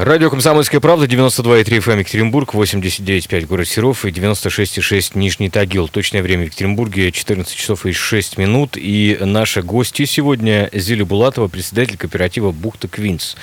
Радио 0.00 0.30
«Комсомольская 0.30 0.80
правда», 0.80 1.06
92,3 1.06 1.64
FM 1.64 1.98
Екатеринбург, 1.98 2.54
89,5 2.54 3.46
город 3.46 3.66
Серов 3.66 4.04
и 4.04 4.10
96,6 4.10 5.18
Нижний 5.18 5.50
Тагил. 5.50 5.88
Точное 5.88 6.22
время 6.22 6.44
в 6.44 6.46
Екатеринбурге 6.46 7.10
14 7.10 7.52
часов 7.52 7.84
и 7.84 7.90
6 7.90 8.38
минут. 8.38 8.76
И 8.76 9.18
наши 9.20 9.60
гости 9.60 10.04
сегодня 10.04 10.70
Зиля 10.72 11.04
Булатова, 11.04 11.48
председатель 11.48 11.96
кооператива 11.96 12.52
«Бухта 12.52 12.86
Квинс». 12.86 13.34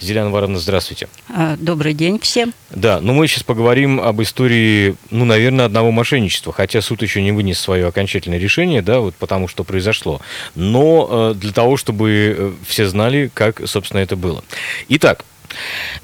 Зиля 0.00 0.22
Анваровна, 0.22 0.60
здравствуйте. 0.60 1.08
А, 1.34 1.56
Добрый 1.56 1.94
день 1.94 2.20
всем. 2.20 2.54
Да, 2.70 3.00
ну 3.00 3.12
мы 3.12 3.26
сейчас 3.26 3.42
поговорим 3.42 4.00
об 4.00 4.22
истории, 4.22 4.94
ну, 5.10 5.24
наверное, 5.24 5.64
одного 5.64 5.90
мошенничества, 5.90 6.52
хотя 6.52 6.80
суд 6.80 7.02
еще 7.02 7.22
не 7.22 7.32
вынес 7.32 7.58
свое 7.58 7.88
окончательное 7.88 8.38
решение, 8.38 8.82
да, 8.82 9.00
вот 9.00 9.16
потому 9.16 9.48
что 9.48 9.64
произошло. 9.64 10.20
Но 10.54 11.32
э, 11.32 11.34
для 11.34 11.52
того, 11.52 11.76
чтобы 11.76 12.36
э, 12.38 12.52
все 12.64 12.86
знали, 12.86 13.32
как, 13.34 13.66
собственно, 13.66 13.98
это 13.98 14.14
было. 14.14 14.44
Итак, 14.88 15.24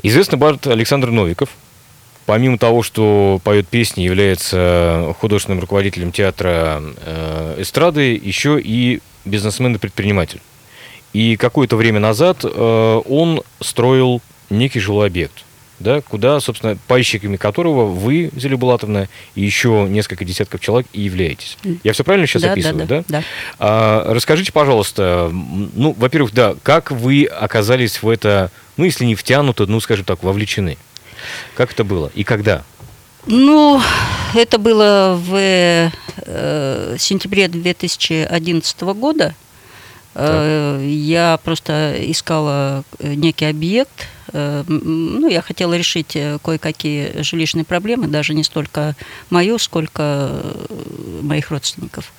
Известный 0.02 0.38
бард 0.38 0.66
Александр 0.66 1.10
Новиков, 1.10 1.50
помимо 2.26 2.58
того, 2.58 2.82
что 2.82 3.40
поет 3.44 3.68
песни, 3.68 4.02
является 4.02 5.14
художественным 5.18 5.60
руководителем 5.60 6.12
театра 6.12 6.82
э, 7.04 7.56
эстрады, 7.58 8.14
еще 8.14 8.60
и 8.62 9.00
бизнесмен 9.24 9.74
и 9.74 9.78
предприниматель. 9.78 10.40
И 11.12 11.36
какое-то 11.36 11.76
время 11.76 12.00
назад 12.00 12.44
э, 12.44 13.00
он 13.08 13.42
строил 13.60 14.22
некий 14.48 14.80
жилой 14.80 15.08
объект, 15.08 15.44
да, 15.80 16.00
куда, 16.02 16.38
собственно, 16.40 16.76
пайщиками 16.86 17.36
которого 17.36 17.86
вы, 17.86 18.30
Зеля 18.36 18.56
Булатовна, 18.56 19.08
и 19.34 19.42
еще 19.42 19.86
несколько 19.88 20.24
десятков 20.24 20.60
человек 20.60 20.86
и 20.92 21.00
являетесь. 21.00 21.56
Я 21.82 21.92
все 21.92 22.04
правильно 22.04 22.26
сейчас 22.26 22.42
Да, 22.42 22.48
да, 22.48 22.52
описываю, 22.52 22.86
да? 22.86 22.98
да, 22.98 23.04
да. 23.08 23.24
А, 23.58 24.14
расскажите, 24.14 24.52
пожалуйста, 24.52 25.30
ну, 25.32 25.94
во-первых, 25.98 26.32
да, 26.32 26.54
как 26.62 26.90
вы 26.90 27.24
оказались 27.24 28.02
в 28.02 28.08
это, 28.08 28.50
ну, 28.76 28.84
если 28.84 29.04
не 29.04 29.14
втянуты, 29.14 29.66
ну, 29.66 29.80
скажем 29.80 30.04
так, 30.04 30.22
вовлечены? 30.22 30.76
Как 31.56 31.72
это 31.72 31.82
было 31.84 32.10
и 32.14 32.24
когда? 32.24 32.62
Ну, 33.26 33.80
это 34.34 34.58
было 34.58 35.18
в 35.22 35.34
э, 35.36 36.96
сентябре 36.98 37.48
2011 37.48 38.80
года. 38.80 39.34
Э, 40.14 40.82
Я 40.82 41.38
просто 41.44 41.96
искала 41.98 42.82
э, 42.98 43.14
некий 43.14 43.44
объект. 43.44 44.08
Э, 44.32 44.64
Ну, 44.68 45.28
я 45.28 45.42
хотела 45.42 45.76
решить 45.76 46.16
э, 46.16 46.38
кое-какие 46.42 47.22
жилищные 47.22 47.64
проблемы, 47.64 48.06
даже 48.08 48.34
не 48.34 48.44
столько 48.44 48.94
мою, 49.30 49.58
сколько 49.58 50.02
э, 50.02 51.20
моих 51.22 51.50
родственников. 51.50 52.12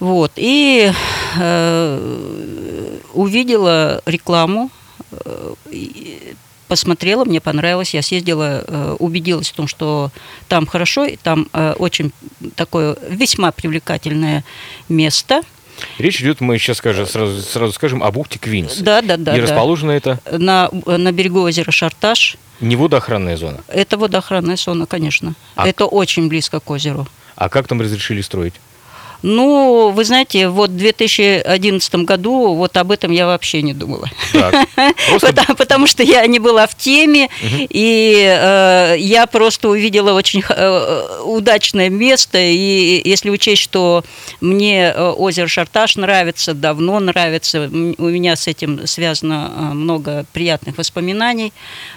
Вот. 0.00 0.32
И 0.36 0.92
э, 1.38 2.98
увидела 3.14 4.02
рекламу, 4.06 4.70
посмотрела, 6.68 7.24
мне 7.24 7.40
понравилось, 7.40 7.94
я 7.94 8.02
съездила, 8.02 8.96
убедилась 8.98 9.50
в 9.50 9.54
том, 9.54 9.68
что 9.68 10.10
там 10.48 10.66
хорошо, 10.66 11.04
и 11.04 11.16
там 11.16 11.48
очень 11.78 12.12
такое 12.56 12.96
весьма 13.08 13.52
привлекательное 13.52 14.44
место. 14.88 15.42
Речь 15.98 16.20
идет, 16.20 16.40
мы 16.40 16.58
сейчас 16.58 16.78
скажем, 16.78 17.06
сразу, 17.06 17.40
сразу 17.42 17.72
скажем, 17.72 18.02
о 18.02 18.10
бухте 18.10 18.38
Квинс. 18.38 18.78
Да, 18.78 19.02
да, 19.02 19.16
да. 19.16 19.36
и 19.36 19.40
да. 19.40 19.42
расположено 19.42 19.92
это 19.92 20.18
На, 20.30 20.70
на 20.86 21.12
берегу 21.12 21.40
озера 21.42 21.70
Шарташ. 21.70 22.36
не 22.60 22.76
водоохранная 22.76 23.36
зона. 23.36 23.60
Это 23.68 23.96
водоохранная 23.98 24.56
зона, 24.56 24.86
конечно. 24.86 25.34
А 25.54 25.68
Это 25.68 25.86
очень 25.86 26.28
близко 26.28 26.60
к 26.60 26.70
озеру. 26.70 27.06
А 27.34 27.48
как 27.48 27.68
там 27.68 27.80
разрешили 27.80 28.22
строить? 28.22 28.54
Ну, 29.22 29.90
вы 29.90 30.04
знаете, 30.04 30.48
вот 30.48 30.70
в 30.70 30.76
2011 30.76 31.94
году 31.96 32.54
вот 32.54 32.76
об 32.76 32.92
этом 32.92 33.10
я 33.10 33.26
вообще 33.26 33.62
не 33.62 33.72
думала. 33.72 34.08
Так, 34.32 34.54
просто 35.08 35.26
Потому, 35.28 35.56
потому 35.56 35.86
что 35.86 36.02
я 36.02 36.26
не 36.26 36.38
была 36.38 36.66
в 36.66 36.74
теме, 36.74 37.28
и 37.42 38.24
э, 38.26 38.96
я 38.98 39.26
просто 39.26 39.68
увидела 39.68 40.12
очень 40.12 40.42
э, 40.48 41.20
удачное 41.24 41.90
место. 41.90 42.38
И 42.38 43.02
если 43.04 43.30
учесть, 43.30 43.62
что 43.62 44.04
мне 44.40 44.92
э, 44.94 45.10
озеро 45.10 45.48
Шарташ 45.48 45.96
нравится, 45.96 46.54
давно 46.54 47.00
нравится, 47.00 47.70
у 47.72 48.08
меня 48.08 48.36
с 48.36 48.46
этим 48.46 48.86
связано 48.86 49.52
э, 49.54 49.60
много 49.74 50.24
приятных 50.32 50.78
воспоминаний. 50.78 51.52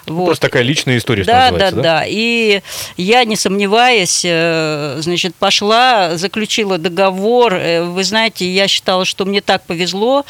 Вот. 0.06 0.26
просто 0.26 0.48
такая 0.48 0.64
личная 0.64 0.98
история, 0.98 1.24
Да, 1.24 1.34
да, 1.34 1.52
называется, 1.52 1.82
да, 1.82 2.04
И 2.08 2.62
я, 2.98 3.24
не 3.26 3.36
сомневаясь, 3.36 4.24
э, 4.26 4.98
значит, 5.02 5.36
пошла, 5.36 6.18
заключила 6.18 6.78
договор. 6.78 7.19
Э, 7.54 7.84
Вы 7.84 8.04
знаете, 8.04 8.50
я 8.50 8.68
считала, 8.68 9.06
что 9.06 9.26
мне 9.26 9.42
так 9.42 9.64
повезло. 9.64 10.26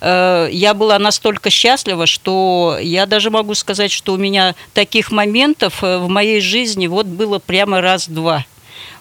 Э, 0.00 0.48
Я 0.50 0.74
была 0.74 0.98
настолько 0.98 1.50
счастлива, 1.50 2.06
что 2.06 2.78
я 2.80 3.06
даже 3.06 3.30
могу 3.30 3.54
сказать, 3.54 3.90
что 3.92 4.12
у 4.14 4.16
меня 4.16 4.54
таких 4.72 5.10
моментов 5.10 5.82
э, 5.82 5.98
в 5.98 6.08
моей 6.08 6.40
жизни 6.40 6.86
вот 6.86 7.06
было 7.06 7.38
прямо 7.38 7.80
раз-два. 7.80 8.44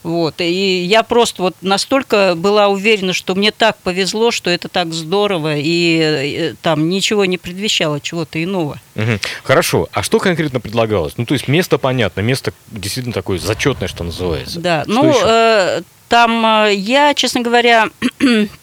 Вот. 0.03 0.35
И 0.39 0.83
я 0.83 1.03
просто 1.03 1.41
вот 1.41 1.55
настолько 1.61 2.35
была 2.35 2.67
уверена, 2.67 3.13
что 3.13 3.35
мне 3.35 3.51
так 3.51 3.77
повезло, 3.77 4.31
что 4.31 4.49
это 4.49 4.67
так 4.67 4.93
здорово, 4.93 5.55
и 5.57 6.53
там 6.61 6.89
ничего 6.89 7.25
не 7.25 7.37
предвещало 7.37 7.99
чего-то 7.99 8.43
иного. 8.43 8.79
Мгм. 8.95 9.19
Хорошо. 9.43 9.87
А 9.93 10.03
что 10.03 10.19
конкретно 10.19 10.59
предлагалось? 10.59 11.13
Ну, 11.17 11.25
то 11.25 11.33
есть 11.33 11.47
место 11.47 11.77
понятно, 11.77 12.21
место 12.21 12.53
действительно 12.71 13.13
такое 13.13 13.39
зачетное, 13.39 13.87
что 13.87 14.03
называется. 14.03 14.59
Да, 14.59 14.83
Что 14.83 14.91
ну, 14.93 15.09
еще? 15.09 15.19
э, 15.23 15.81
там 16.09 16.45
э, 16.65 16.73
я, 16.75 17.13
честно 17.13 17.41
говоря, 17.41 17.89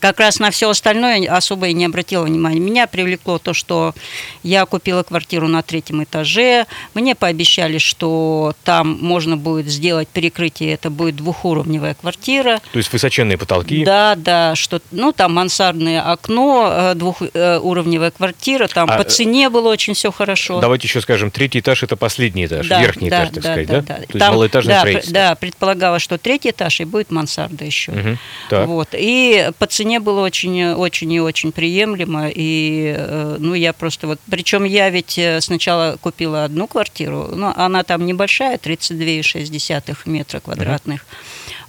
как 0.00 0.20
раз 0.20 0.38
на 0.38 0.50
все 0.50 0.70
остальное 0.70 1.28
особо 1.30 1.68
и 1.68 1.72
не 1.72 1.84
обратила 1.84 2.24
внимания. 2.24 2.60
Меня 2.60 2.86
привлекло 2.86 3.38
то, 3.38 3.54
что 3.54 3.94
я 4.42 4.64
купила 4.66 5.02
квартиру 5.02 5.46
на 5.48 5.62
третьем 5.62 6.02
этаже. 6.02 6.66
Мне 6.94 7.14
пообещали, 7.14 7.78
что 7.78 8.54
там 8.64 8.98
можно 9.00 9.36
будет 9.36 9.66
сделать 9.66 10.08
перекрытие, 10.08 10.72
это 10.74 10.90
будет 10.90 11.16
двухуровневая 11.16 11.94
квартира. 11.94 12.60
То 12.72 12.78
есть 12.78 12.92
высоченные 12.92 13.38
потолки. 13.38 13.84
Да, 13.84 14.14
да, 14.16 14.54
что, 14.54 14.80
ну, 14.90 15.12
там 15.12 15.34
мансардное 15.34 16.00
окно, 16.00 16.68
э, 16.70 16.94
двухуровневая 16.94 18.10
квартира, 18.10 18.68
там 18.68 18.90
А, 18.90 18.98
по 18.98 19.02
э, 19.02 19.08
цене 19.08 19.50
было 19.50 19.68
очень 19.68 19.94
все 19.94 20.10
хорошо. 20.10 20.60
Давайте 20.60 20.88
еще 20.88 21.00
скажем, 21.00 21.30
третий 21.30 21.60
этаж 21.60 21.82
это 21.82 21.96
последний 21.96 22.46
этаж, 22.46 22.66
Да, 22.66 22.80
верхний 22.80 23.10
да, 23.10 23.24
этаж, 23.24 23.34
так 23.34 23.42
да, 23.42 23.50
сказать, 23.50 23.66
да, 23.66 23.74
да? 23.74 23.80
да. 23.82 23.94
То 23.94 24.00
есть 24.00 24.18
Там, 24.18 24.34
малоэтажное 24.34 24.74
да, 24.74 24.80
строительство. 24.80 25.14
Да, 25.14 25.34
предполагалось, 25.34 26.02
что 26.02 26.18
третий 26.18 26.50
этаж 26.50 26.80
и 26.80 26.84
будет 26.84 27.10
мансарда 27.10 27.64
еще. 27.64 27.92
Мгм. 27.92 28.18
Так. 28.48 28.66
Вот. 28.66 28.88
И 28.92 29.50
по 29.58 29.66
цене 29.74 29.98
было 30.00 30.20
очень, 30.20 30.72
очень 30.72 31.12
и 31.12 31.20
очень 31.20 31.52
приемлемо. 31.52 32.28
И, 32.28 32.94
э, 32.96 33.36
ну, 33.38 33.54
я 33.54 33.72
просто 33.72 34.06
вот... 34.06 34.20
Причем 34.30 34.64
я 34.64 34.88
ведь 34.90 35.18
э, 35.18 35.40
сначала 35.40 35.96
купила 36.00 36.44
одну 36.44 36.66
квартиру, 36.66 37.30
но 37.34 37.52
она 37.56 37.82
там 37.82 38.06
небольшая, 38.06 38.56
32,6 38.56 39.96
метра 40.06 40.40
квадратных. 40.40 41.04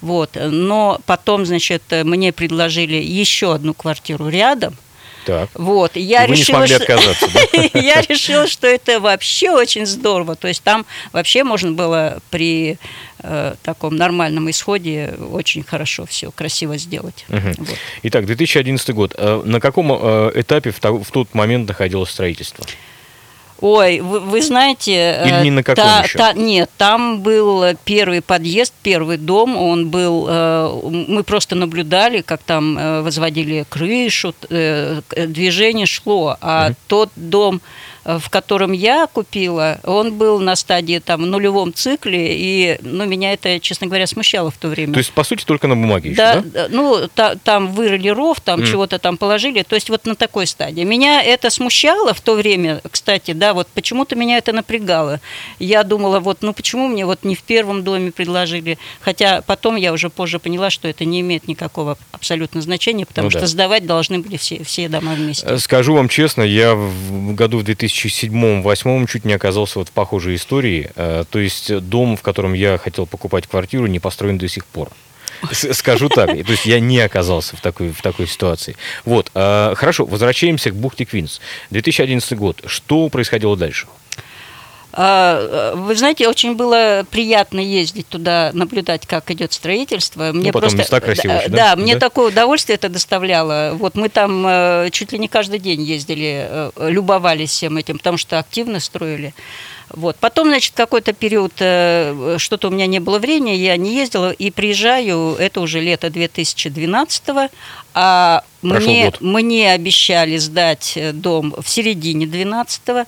Вот. 0.02 0.38
Но 0.40 1.00
потом, 1.06 1.46
значит, 1.46 1.82
э, 1.90 2.04
мне 2.04 2.32
предложили 2.32 2.98
еще 2.98 3.54
одну 3.54 3.74
квартиру 3.74 4.30
рядом. 4.30 4.76
Так. 5.26 5.50
Вот, 5.56 5.96
я 5.96 6.26
И 6.26 6.28
вы 6.28 6.36
не 6.36 6.42
решила, 6.42 6.58
смогли 6.58 6.76
что... 6.76 6.84
отказаться, 6.84 7.28
я 7.80 8.02
решила, 8.02 8.48
что 8.48 8.68
это 8.68 9.00
вообще 9.00 9.52
очень 9.52 9.86
здорово. 9.86 10.36
То 10.36 10.48
есть 10.48 10.64
там 10.64 10.86
вообще 11.14 11.44
можно 11.44 11.72
было 11.72 12.20
при 12.30 12.78
э, 13.20 13.56
таком 13.64 13.96
нормальном 13.96 14.50
исходе 14.50 15.16
очень 15.32 15.64
хорошо 15.64 16.06
все, 16.06 16.32
красиво 16.32 16.78
сделать. 16.78 17.26
Мгм. 17.28 17.54
Вот. 17.58 17.78
Итак, 18.04 18.26
2011 18.26 18.90
год. 18.92 19.16
Э, 19.18 19.42
На 19.44 19.60
каком 19.60 19.92
э, 19.92 20.32
этапе 20.36 20.72
в 20.72 21.12
тот 21.12 21.34
момент 21.34 21.68
находилось 21.68 22.12
строительство? 22.12 22.66
Ой, 23.68 24.00
вы, 24.00 24.20
вы 24.20 24.42
знаете... 24.44 24.92
э, 24.94 25.28
Или 25.28 25.44
не 25.46 25.52
на 25.52 25.64
каком 25.64 25.84
та- 25.84 26.04
еще? 26.04 26.18
та- 26.20 26.34
нет, 26.34 26.70
там 26.78 27.22
был 27.22 27.64
первый 27.84 28.22
подъезд, 28.22 28.74
первый 28.84 29.18
дом, 29.18 29.58
он 29.58 29.90
был... 29.90 30.28
э, 30.30 30.80
мы 31.08 31.24
просто 31.24 31.56
наблюдали, 31.56 32.22
как 32.22 32.44
там 32.44 32.78
э, 32.78 33.02
возводили 33.02 33.66
крышу, 33.68 34.36
э, 34.52 35.02
движение 35.28 35.88
шло, 35.88 36.38
а 36.42 36.66
Мгм. 36.68 36.76
тот 36.88 37.10
дом 37.16 37.56
э, 37.56 37.60
в 38.06 38.30
котором 38.30 38.72
я 38.72 39.08
купила, 39.08 39.80
он 39.84 40.14
был 40.14 40.40
на 40.40 40.56
стадии 40.56 41.00
там 41.00 41.22
нулевом 41.30 41.74
цикле, 41.74 42.38
и 42.38 42.78
ну, 42.82 43.06
меня 43.06 43.34
это, 43.34 43.60
честно 43.60 43.88
говоря, 43.88 44.06
смущало 44.08 44.52
в 44.52 44.58
то 44.58 44.68
время. 44.68 44.94
То 44.94 45.00
есть, 45.00 45.12
по 45.12 45.24
сути, 45.24 45.44
только 45.44 45.68
на 45.68 45.76
бумаге 45.76 46.12
еще, 46.12 46.18
Да, 46.18 46.36
да? 46.36 46.42
да, 46.44 46.68
ну, 46.70 47.08
та- 47.14 47.36
там 47.36 47.74
вырыли 47.74 48.10
ров, 48.10 48.40
там 48.42 48.60
Мгм. 48.62 48.70
чего-то 48.70 49.00
там 49.00 49.18
положили, 49.18 49.64
то 49.64 49.76
есть 49.76 49.90
вот 49.90 50.06
на 50.06 50.16
такой 50.16 50.46
стадии. 50.48 50.84
Меня 50.84 51.24
это 51.24 51.50
смущало 51.50 52.14
в 52.14 52.22
то 52.22 52.36
время, 52.36 52.82
кстати, 52.92 53.32
да, 53.32 53.54
вот 53.56 53.68
почему-то 53.70 54.16
меня 54.16 54.38
это 54.38 54.54
напрягало. 54.54 55.20
Я 55.60 55.84
думала, 55.84 56.20
вот, 56.20 56.38
ну 56.42 56.54
почему 56.54 56.88
мне 56.88 57.06
вот 57.06 57.24
не 57.24 57.34
в 57.36 57.42
первом 57.42 57.84
доме 57.84 58.12
предложили, 58.12 58.78
хотя 59.02 59.42
потом 59.42 59.76
я 59.78 59.92
уже 59.94 60.10
позже 60.12 60.38
поняла, 60.40 60.70
что 60.70 60.88
это 60.88 61.06
не 61.06 61.22
имеет 61.22 61.48
никакого 61.48 61.98
абсолютно 62.12 62.62
значения, 62.62 63.06
потому 63.06 63.26
Ну 63.28 63.32
да. 63.32 63.40
что 63.40 63.48
сдавать 63.48 63.86
должны 63.88 64.20
были 64.20 64.38
все, 64.38 64.64
все 64.64 64.88
дома 64.90 65.14
вместе. 65.14 65.46
Э, 65.48 65.58
Скажу 65.58 65.96
вам 65.96 66.08
честно, 66.08 66.44
я 66.44 66.76
в 66.76 67.34
году 67.34 67.58
в 67.60 67.64
2007-2008 67.96 69.08
чуть 69.08 69.26
не 69.26 69.34
оказался 69.34 69.80
вот 69.80 69.90
в 69.90 69.92
похожей 69.92 70.36
истории. 70.36 70.92
Э, 70.96 71.24
То 71.30 71.40
есть 71.40 71.76
дом, 71.80 72.18
в 72.18 72.22
котором 72.22 72.54
я 72.54 72.78
хотел 72.78 73.06
покупать 73.06 73.48
квартиру, 73.48 73.88
не 73.88 74.00
построен 74.00 74.38
до 74.38 74.48
сих 74.48 74.66
пор. 74.66 74.90
Скажу 75.52 76.10
так. 76.10 76.30
То 76.30 76.52
есть 76.52 76.66
я 76.66 76.80
не 76.80 77.00
оказался 77.00 77.56
в 77.56 77.62
такой, 77.62 77.90
в 77.90 78.02
такой 78.02 78.28
ситуации. 78.28 78.76
Вот. 79.04 79.32
э, 79.34 79.74
Хорошо, 79.76 80.06
возвращаемся 80.06 80.72
к 80.72 80.76
бухте 80.76 81.06
Квинс. 81.06 81.42
2011 81.72 82.38
год. 82.38 82.64
Что 82.66 83.10
происходило 83.10 83.56
дальше? 83.58 83.88
А, 84.98 85.74
э, 85.74 85.76
Вы 85.76 85.96
знаете, 85.96 86.28
очень 86.30 86.56
было 86.56 87.06
приятно 87.12 87.60
ездить 87.60 88.08
туда, 88.08 88.52
наблюдать, 88.54 89.06
как 89.06 89.30
идет 89.30 89.52
строительство. 89.52 90.32
Мне 90.32 90.48
Ну, 90.48 90.54
потом 90.54 90.78
места 90.78 91.02
красивые 91.02 91.40
очень, 91.40 91.52
да? 91.52 91.76
да, 91.76 91.82
мне 91.82 91.96
Да? 91.96 92.00
такое 92.00 92.30
удовольствие 92.30 92.76
это 92.76 92.88
доставляло. 92.88 93.72
Вот 93.74 93.96
мы 93.96 94.08
там 94.08 94.46
э, 94.48 94.90
чуть 94.92 95.12
ли 95.12 95.20
не 95.20 95.28
каждый 95.28 95.60
день 95.60 95.82
ездили, 95.82 96.48
э, 96.50 96.72
любовались 96.90 97.50
всем 97.50 97.76
этим, 97.76 97.98
потому 97.98 98.18
что 98.18 98.40
активно 98.40 98.80
строили. 98.80 99.34
Вот. 99.90 100.16
Потом, 100.16 100.48
значит, 100.48 100.74
какой-то 100.76 101.14
период, 101.14 101.54
что-то 101.56 102.68
у 102.68 102.72
меня 102.72 102.88
не 102.88 103.00
было 103.00 103.20
времени, 103.20 103.52
я 103.52 103.78
не 103.78 103.94
ездила, 103.96 104.32
и 104.32 104.50
приезжаю, 104.50 105.36
это 105.38 105.62
уже 105.62 105.80
лето 105.80 106.10
2012 106.10 107.52
а 107.94 108.44
Прошел 108.62 108.90
мне, 108.90 109.06
год. 109.06 109.22
мне 109.22 109.72
обещали 109.72 110.38
сдать 110.38 110.98
дом 111.14 111.54
в 111.62 111.70
середине 111.70 112.26
12 112.26 113.08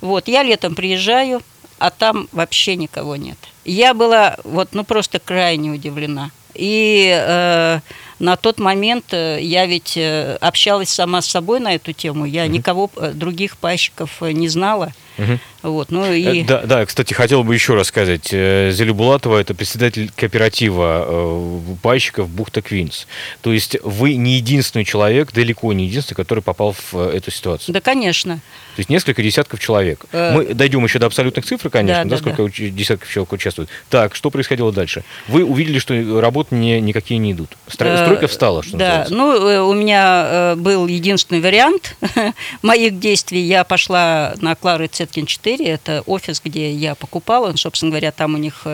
Вот, 0.00 0.28
я 0.28 0.42
летом 0.42 0.74
приезжаю, 0.74 1.42
а 1.78 1.90
там 1.90 2.28
вообще 2.32 2.76
никого 2.76 3.16
нет. 3.16 3.38
Я 3.64 3.94
была 3.94 4.36
вот, 4.44 4.70
ну, 4.72 4.84
просто 4.84 5.18
крайне 5.18 5.70
удивлена. 5.70 6.30
И 6.54 7.08
э, 7.10 7.80
на 8.18 8.36
тот 8.36 8.58
момент 8.58 9.12
э, 9.12 9.38
я 9.40 9.66
ведь 9.66 9.96
э, 9.96 10.36
общалась 10.40 10.90
сама 10.90 11.22
с 11.22 11.26
собой 11.26 11.60
на 11.60 11.74
эту 11.74 11.92
тему. 11.92 12.26
Я 12.26 12.46
никого 12.48 12.90
э, 12.96 13.12
других 13.12 13.56
пайщиков 13.56 14.20
не 14.20 14.48
знала. 14.48 14.92
Мгм. 15.18 15.38
Вот, 15.62 15.90
ну 15.90 16.10
и... 16.12 16.40
Э, 16.42 16.44
Да, 16.44 16.62
да, 16.62 16.86
кстати, 16.86 17.12
хотел 17.12 17.44
бы 17.44 17.52
еще 17.54 17.74
раз 17.74 17.88
сказать. 17.88 18.28
э, 18.32 18.70
Зелю 18.72 18.94
Булатова– 18.94 19.38
это 19.40 19.54
председатель 19.54 20.10
кооператива 20.16 21.04
э, 21.06 21.50
пайщиков 21.82 22.28
«Бухта 22.30 22.62
Квинс». 22.62 23.06
То 23.42 23.52
есть 23.52 23.76
вы 23.82 24.14
не 24.16 24.36
единственный 24.36 24.84
человек, 24.84 25.32
далеко 25.32 25.72
не 25.74 25.84
единственный, 25.86 26.16
который 26.16 26.40
попал 26.42 26.72
в 26.72 26.94
э, 26.94 27.16
эту 27.16 27.30
ситуацию. 27.30 27.74
Да, 27.74 27.80
конечно. 27.80 28.36
То 28.76 28.80
есть 28.80 28.88
несколько 28.88 29.22
десятков 29.22 29.60
человек. 29.60 30.06
Э, 30.12 30.34
Мы 30.34 30.54
дойдем 30.54 30.82
еще 30.84 30.98
до 30.98 31.06
абсолютных 31.06 31.44
цифр, 31.44 31.68
конечно, 31.68 32.04
Да, 32.04 32.04
да, 32.04 32.10
да, 32.10 32.16
сколько 32.16 32.44
да. 32.44 32.68
десятков 32.70 33.10
человек 33.10 33.32
участвует. 33.32 33.68
Так, 33.90 34.14
что 34.14 34.30
происходило 34.30 34.72
дальше? 34.72 35.04
Вы 35.28 35.44
увидели, 35.44 35.78
что 35.78 36.20
работы 36.20 36.54
не, 36.54 36.80
никакие 36.80 37.18
не 37.18 37.32
идут. 37.32 37.50
Стро- 37.68 37.88
Э, 37.90 38.02
Стройка 38.04 38.28
встала, 38.28 38.62
что 38.62 38.78
Да, 38.78 39.04
называется. 39.06 39.14
ну, 39.14 39.48
э, 39.48 39.60
у 39.60 39.74
меня 39.74 40.26
э, 40.30 40.54
был 40.56 40.86
единственный 40.86 41.40
вариант 41.42 41.96
моих 42.62 42.98
действий. 42.98 43.40
Я 43.42 43.64
пошла 43.64 44.34
на 44.40 44.54
Клары 44.54 44.88
Цеткин 45.00 45.24
4, 45.24 45.64
это 45.64 46.02
офис, 46.04 46.42
где 46.44 46.70
я 46.70 46.94
покупала. 46.94 47.56
Собственно 47.56 47.90
говоря, 47.90 48.12
там 48.12 48.34
у 48.34 48.36
них 48.36 48.66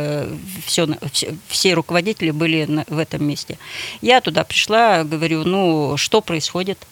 все, 0.67 0.89
все 1.47 1.75
руководители 1.75 2.33
были 2.33 2.85
в 2.89 2.99
этом 2.99 3.25
месте. 3.25 3.59
Я 4.03 4.21
туда 4.21 4.43
пришла, 4.43 5.05
говорю, 5.05 5.45
ну, 5.45 5.97
что 5.97 6.21
происходит? 6.21 6.85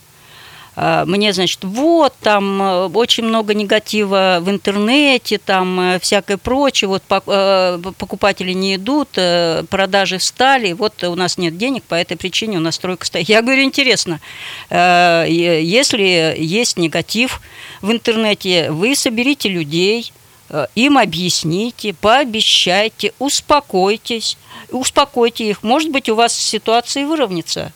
А, 0.77 1.05
Мне, 1.05 1.33
значит, 1.33 1.63
вот, 1.63 2.15
там 2.21 2.61
э, 2.61 2.87
очень 2.89 3.25
много 3.25 3.55
негатива 3.55 4.39
в 4.41 4.51
интернете, 4.51 5.39
там 5.39 5.79
э, 5.79 5.99
всякое 6.01 6.37
прочее, 6.37 6.89
вот 6.89 7.03
пок- 7.09 7.23
э, 7.29 7.93
покупатели 7.97 8.53
не 8.53 8.75
идут, 8.75 9.11
э, 9.15 9.63
продажи 9.71 10.19
встали, 10.19 10.73
вот 10.73 11.03
у 11.05 11.15
нас 11.15 11.39
нет 11.39 11.57
денег, 11.57 11.85
по 11.85 11.95
этой 11.95 12.17
причине 12.17 12.59
у 12.59 12.61
нас 12.61 12.75
стройка 12.75 13.07
стоит. 13.07 13.29
Я 13.29 13.43
говорю, 13.43 13.63
интересно, 13.63 14.21
э, 14.69 15.27
если 15.29 16.35
есть 16.37 16.77
негатив 16.77 17.41
в 17.81 17.93
интернете, 17.93 18.73
вы 18.73 18.97
соберите 18.97 19.49
людей, 19.49 20.13
э, 20.51 20.67
им 20.75 20.99
объясните, 20.99 21.95
пообещайте, 21.95 23.13
успокойтесь, 23.21 24.37
успокойте 24.71 25.49
их. 25.51 25.63
Может 25.63 25.91
быть, 25.91 26.09
у 26.09 26.17
вас 26.17 26.35
ситуация 26.37 27.07
выровняется. 27.07 27.73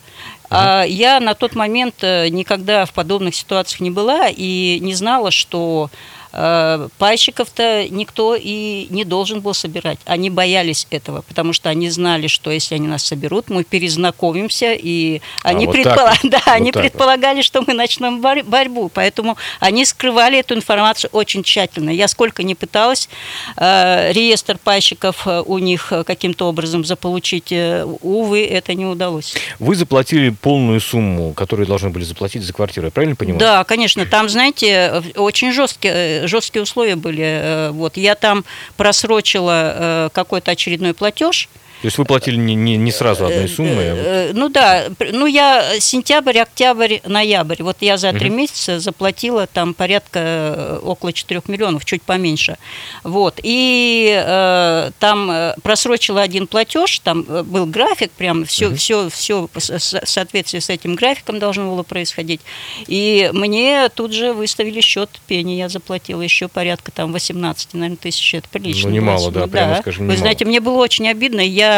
А 0.49 0.83
я 0.83 1.19
на 1.19 1.35
тот 1.35 1.55
момент 1.55 1.95
э, 2.01 2.29
никогда 2.29 2.85
в 2.85 2.93
подобных 2.93 3.35
ситуациях 3.35 3.81
не 3.81 3.91
была 3.91 4.29
и 4.29 4.79
не 4.81 4.95
знала, 4.95 5.29
что 5.31 5.89
пайщиков-то 6.31 7.87
никто 7.89 8.35
и 8.39 8.87
не 8.89 9.03
должен 9.03 9.41
был 9.41 9.53
собирать. 9.53 9.99
Они 10.05 10.29
боялись 10.29 10.87
этого, 10.91 11.21
потому 11.21 11.53
что 11.53 11.69
они 11.69 11.89
знали, 11.89 12.27
что 12.27 12.51
если 12.51 12.75
они 12.75 12.87
нас 12.87 13.03
соберут, 13.03 13.49
мы 13.49 13.63
перезнакомимся, 13.63 14.73
и 14.73 15.21
А, 15.43 15.49
они, 15.49 15.65
вот 15.67 15.75
предпола- 15.75 16.15
вот. 16.21 16.31
да, 16.31 16.37
Вот 16.45 16.47
они 16.55 16.71
так 16.71 16.83
вот. 16.83 16.89
предполагали, 16.91 17.41
что 17.41 17.63
мы 17.65 17.73
начнем 17.73 18.21
борь- 18.21 18.43
борьбу. 18.43 18.89
Поэтому 18.93 19.37
они 19.59 19.85
скрывали 19.85 20.39
эту 20.39 20.53
информацию 20.55 21.09
очень 21.13 21.43
тщательно. 21.43 21.89
Я 21.89 22.07
сколько 22.07 22.43
не 22.43 22.55
пыталась 22.55 23.09
э, 23.57 24.11
реестр 24.13 24.57
пайщиков 24.63 25.25
э, 25.27 25.41
у 25.45 25.57
них 25.57 25.91
э, 25.91 26.03
каким-то 26.03 26.47
образом 26.47 26.85
заполучить, 26.85 27.51
э, 27.51 27.85
увы, 28.01 28.45
это 28.45 28.73
не 28.73 28.85
удалось. 28.85 29.35
Вы 29.59 29.75
заплатили 29.75 30.29
полную 30.29 30.79
сумму, 30.79 31.33
которую 31.33 31.65
должны 31.67 31.89
были 31.89 32.03
заплатить 32.03 32.43
за 32.43 32.53
квартиру, 32.53 32.87
я 32.87 32.91
правильно 32.91 33.15
понимаю? 33.15 33.39
Да, 33.39 33.63
конечно. 33.63 34.05
Там, 34.05 34.29
знаете, 34.29 34.67
э, 34.69 35.01
очень 35.15 35.51
жесткие, 35.51 35.93
э, 36.18 36.18
жесткие 36.27 36.63
условия 36.63 36.95
были. 36.95 37.23
Э, 37.23 37.69
Вот 37.71 37.97
я 37.97 38.15
там 38.15 38.43
просрочила 38.77 39.73
э, 39.75 40.09
какой-то 40.13 40.51
очередной 40.51 40.93
платеж. 40.93 41.49
То 41.81 41.85
есть 41.87 41.97
вы 41.97 42.05
платили 42.05 42.35
не, 42.35 42.55
не, 42.55 42.75
не 42.77 42.91
сразу 42.91 43.25
одной 43.25 43.45
Э, 43.45 43.47
суммой, 43.47 43.91
а 43.91 43.95
вот- 43.95 44.03
э, 44.05 44.31
Ну 44.33 44.49
да, 44.49 44.85
ну 45.11 45.25
я 45.27 45.79
сентябрь, 45.79 46.37
октябрь, 46.39 46.97
ноябрь. 47.05 47.63
Вот 47.63 47.77
я 47.81 47.97
за 47.97 48.11
три 48.13 48.29
Мгм. 48.29 48.37
месяца 48.37 48.79
заплатила 48.79 49.47
там 49.47 49.73
порядка 49.73 50.19
э, 50.19 50.79
около 50.83 51.13
4 51.13 51.41
миллионов, 51.47 51.85
чуть 51.85 52.01
поменьше. 52.01 52.57
Вот. 53.03 53.39
И 53.43 54.13
э, 54.25 54.91
там 54.99 55.31
э, 55.31 55.55
просрочила 55.63 56.21
один 56.21 56.47
платеж, 56.47 56.99
там 56.99 57.25
э, 57.27 57.43
был 57.43 57.65
график, 57.65 58.11
прям 58.11 58.43
все, 58.45 58.73
все, 58.75 59.09
все 59.09 59.47
в 59.53 59.59
соответствии 60.05 60.59
с 60.59 60.69
этим 60.69 60.95
графиком 60.95 61.39
должно 61.39 61.69
было 61.71 61.83
происходить. 61.83 62.41
И 62.87 63.29
мне 63.33 63.87
тут 63.89 64.11
же 64.13 64.33
выставили 64.33 64.81
счет 64.81 65.09
пени, 65.27 65.53
я 65.57 65.69
заплатила 65.69 66.21
еще 66.21 66.47
порядка 66.47 66.91
там 66.91 67.13
18, 67.13 67.73
наверное, 67.73 67.97
тысяч. 67.97 68.33
Это 68.33 68.49
прилично. 68.49 68.89
Ну, 68.89 68.95
немало, 68.95 69.29
было. 69.29 69.45
да, 69.45 69.47
прямо 69.47 69.77
скажем, 69.81 69.99
Вы 69.99 70.03
немало. 70.13 70.19
знаете, 70.19 70.45
мне 70.45 70.59
было 70.59 70.77
очень 70.79 71.07
обидно. 71.07 71.39
Я, 71.41 71.68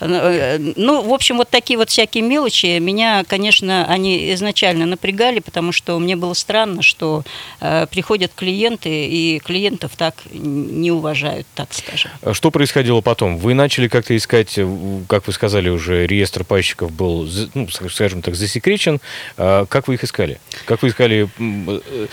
э, 0.00 0.58
ну, 0.76 1.02
в 1.02 1.12
общем, 1.12 1.36
вот 1.36 1.48
такие 1.48 1.78
вот 1.78 1.90
всякие 1.90 2.22
мелочи 2.22 2.78
меня, 2.78 3.24
конечно, 3.26 3.86
они 3.86 4.32
изначально 4.34 4.86
напрягали, 4.86 5.40
потому 5.40 5.72
что 5.72 5.98
мне 5.98 6.16
было 6.16 6.34
странно, 6.34 6.82
что 6.82 7.24
э, 7.60 7.86
приходят 7.90 8.32
клиенты, 8.34 9.06
и 9.06 9.40
клиентов 9.40 9.92
так 9.96 10.14
не 10.32 10.90
уважают, 10.90 11.46
так 11.54 11.72
скажем. 11.72 12.10
А 12.22 12.34
Что 12.34 12.50
происходило 12.50 13.00
потом? 13.00 13.36
Вы 13.36 13.54
начали 13.54 13.88
как-то 13.88 14.16
искать, 14.16 14.54
э, 14.56 15.00
как 15.08 15.26
вы 15.26 15.32
сказали 15.32 15.68
уже, 15.68 16.06
реестр 16.06 16.44
пайщиков 16.44 16.92
был, 16.92 17.28
ну, 17.54 17.68
скажем 17.68 18.22
так, 18.22 18.34
засекречен. 18.34 19.00
А 19.36 19.66
Как 19.66 19.88
вы 19.88 19.94
их 19.94 20.04
искали? 20.04 20.40
Как 20.64 20.82
вы 20.82 20.88
искали 20.88 21.28
э, 21.38 22.06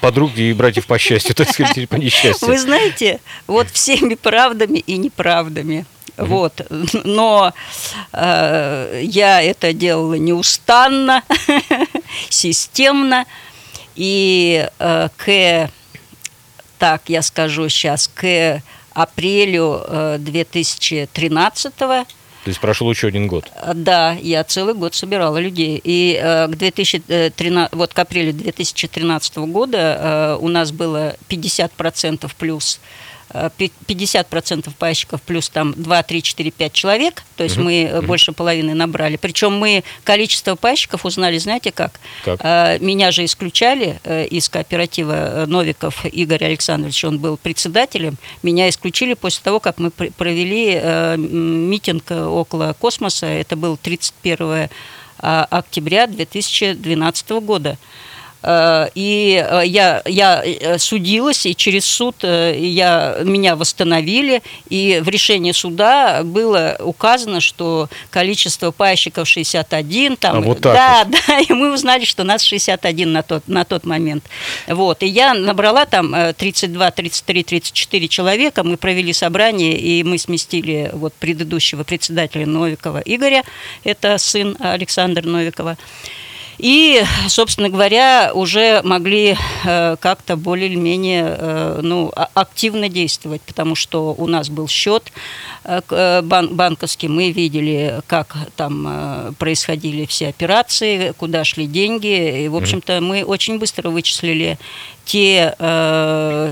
подруг 0.00 0.36
и 0.36 0.52
братьев 0.52 0.86
по 0.86 0.98
счастью, 0.98 1.34
так 1.36 1.50
сказать, 1.50 1.76
или 1.78 1.86
по 1.86 1.96
несчастью? 1.96 2.48
Вы 2.48 2.58
знаете, 2.58 3.20
вот 3.46 3.68
всеми 3.70 4.14
правдами 4.14 4.78
и 4.78 4.96
неправдами. 4.96 5.86
Вот. 6.16 6.66
Но 7.04 7.52
э, 8.12 9.00
я 9.04 9.42
это 9.42 9.72
делала 9.72 10.14
неустанно, 10.14 11.22
системно. 12.28 13.24
И 13.94 14.68
э, 14.78 15.08
к, 15.16 15.70
так 16.78 17.02
я 17.08 17.22
скажу 17.22 17.68
сейчас, 17.68 18.08
к 18.08 18.62
апрелю 18.92 19.82
э, 19.86 20.16
2013 20.20 21.74
То 21.76 22.06
есть 22.44 22.60
прошел 22.60 22.90
еще 22.90 23.08
один 23.08 23.26
год. 23.26 23.50
Э, 23.54 23.72
Да, 23.74 24.12
я 24.20 24.44
целый 24.44 24.74
год 24.74 24.94
собирала 24.94 25.38
людей. 25.38 25.80
И 25.82 26.18
э, 26.22 26.46
к 26.48 26.56
2013, 26.56 27.74
вот 27.74 27.92
к 27.92 27.98
апрелю 27.98 28.32
2013 28.32 29.36
года 29.36 29.78
э, 29.78 30.38
у 30.40 30.48
нас 30.48 30.72
было 30.72 31.16
50% 31.28 32.30
плюс 32.38 32.80
50% 33.30 34.70
пайщиков 34.78 35.20
плюс 35.22 35.48
там 35.48 35.74
2, 35.76 36.02
3, 36.02 36.22
4, 36.22 36.50
5 36.50 36.72
человек, 36.72 37.22
то 37.36 37.44
есть 37.44 37.56
мы 37.56 37.84
э, 37.84 38.00
больше 38.02 38.32
половины 38.32 38.74
набрали. 38.74 39.16
Причем 39.16 39.54
мы 39.54 39.84
количество 40.04 40.54
пайщиков 40.54 41.04
узнали, 41.04 41.38
знаете 41.38 41.72
как? 41.72 42.00
Как? 42.24 42.40
Э, 42.42 42.78
Меня 42.80 43.10
же 43.12 43.24
исключали 43.24 43.98
э, 44.04 44.26
из 44.26 44.48
кооператива 44.48 45.12
э, 45.14 45.46
Новиков 45.46 46.04
Игорь 46.06 46.44
Александрович, 46.44 47.04
он 47.04 47.18
был 47.18 47.36
председателем. 47.36 48.16
Меня 48.42 48.68
исключили 48.68 49.14
после 49.14 49.42
того, 49.42 49.60
как 49.60 49.78
мы 49.78 49.90
пр- 49.90 50.12
провели 50.16 50.78
э, 50.80 51.16
митинг 51.16 52.04
э, 52.10 52.24
около 52.24 52.74
космоса. 52.78 53.26
Это 53.26 53.56
был 53.56 53.76
31 53.76 54.68
а, 55.18 55.46
октября 55.50 56.06
2012 56.06 57.30
года. 57.42 57.78
Э, 58.46 58.88
И 58.94 59.44
э, 59.44 59.62
я, 59.66 60.02
я 60.06 60.42
э, 60.44 60.78
судилась, 60.78 61.46
и 61.46 61.56
через 61.56 61.84
суд 61.84 62.16
я, 62.22 63.18
меня 63.24 63.56
восстановили, 63.56 64.42
и 64.70 65.00
в 65.02 65.08
решении 65.08 65.52
суда 65.52 66.22
было 66.22 66.76
указано, 66.80 67.40
что 67.40 67.88
количество 68.10 68.70
пайщиков 68.70 69.26
61. 69.28 70.16
Там, 70.16 70.36
А 70.36 70.40
вот 70.40 70.60
так 70.60 70.74
да, 70.74 71.04
да, 71.28 71.40
и 71.40 71.52
мы 71.52 71.72
узнали, 71.74 72.04
что 72.04 72.22
нас 72.22 72.42
61 72.42 73.12
на 73.12 73.22
тот, 73.22 73.48
на 73.48 73.64
тот 73.64 73.84
момент. 73.84 74.24
Вот, 74.68 75.02
и 75.02 75.06
я 75.06 75.34
набрала 75.34 75.84
там 75.84 76.14
э, 76.14 76.32
32, 76.32 76.90
33, 76.92 77.42
34 77.42 78.08
человека, 78.08 78.62
мы 78.62 78.76
провели 78.76 79.12
собрание, 79.12 79.76
и 79.76 80.04
мы 80.04 80.18
сместили 80.18 80.90
вот 80.92 81.14
предыдущего 81.14 81.82
председателя 81.82 82.46
Новикова 82.46 83.02
Игоря, 83.04 83.42
это 83.82 84.18
сын 84.18 84.56
Александра 84.60 85.26
Новикова. 85.26 85.76
И, 86.58 87.02
собственно 87.28 87.68
говоря, 87.68 88.30
уже 88.34 88.80
могли 88.82 89.36
э, 89.64 89.96
как-то 90.00 90.36
более 90.36 90.68
или 90.68 90.76
менее 90.76 91.36
э, 91.38 91.80
ну, 91.82 92.10
а- 92.16 92.28
активно 92.34 92.88
действовать, 92.88 93.42
потому 93.42 93.74
что 93.74 94.14
у 94.16 94.26
нас 94.26 94.48
был 94.48 94.68
счет 94.68 95.12
э, 95.64 96.22
банковский, 96.22 97.08
мы 97.08 97.30
видели, 97.30 98.00
как 98.06 98.36
там 98.56 99.34
происходили 99.38 100.06
все 100.06 100.28
операции, 100.28 101.12
куда 101.12 101.44
шли 101.44 101.66
деньги. 101.66 102.44
И, 102.44 102.48
в 102.48 102.56
общем-то, 102.56 103.00
мы 103.00 103.24
очень 103.24 103.58
быстро 103.58 103.90
вычислили 103.90 104.58
те 105.04 105.54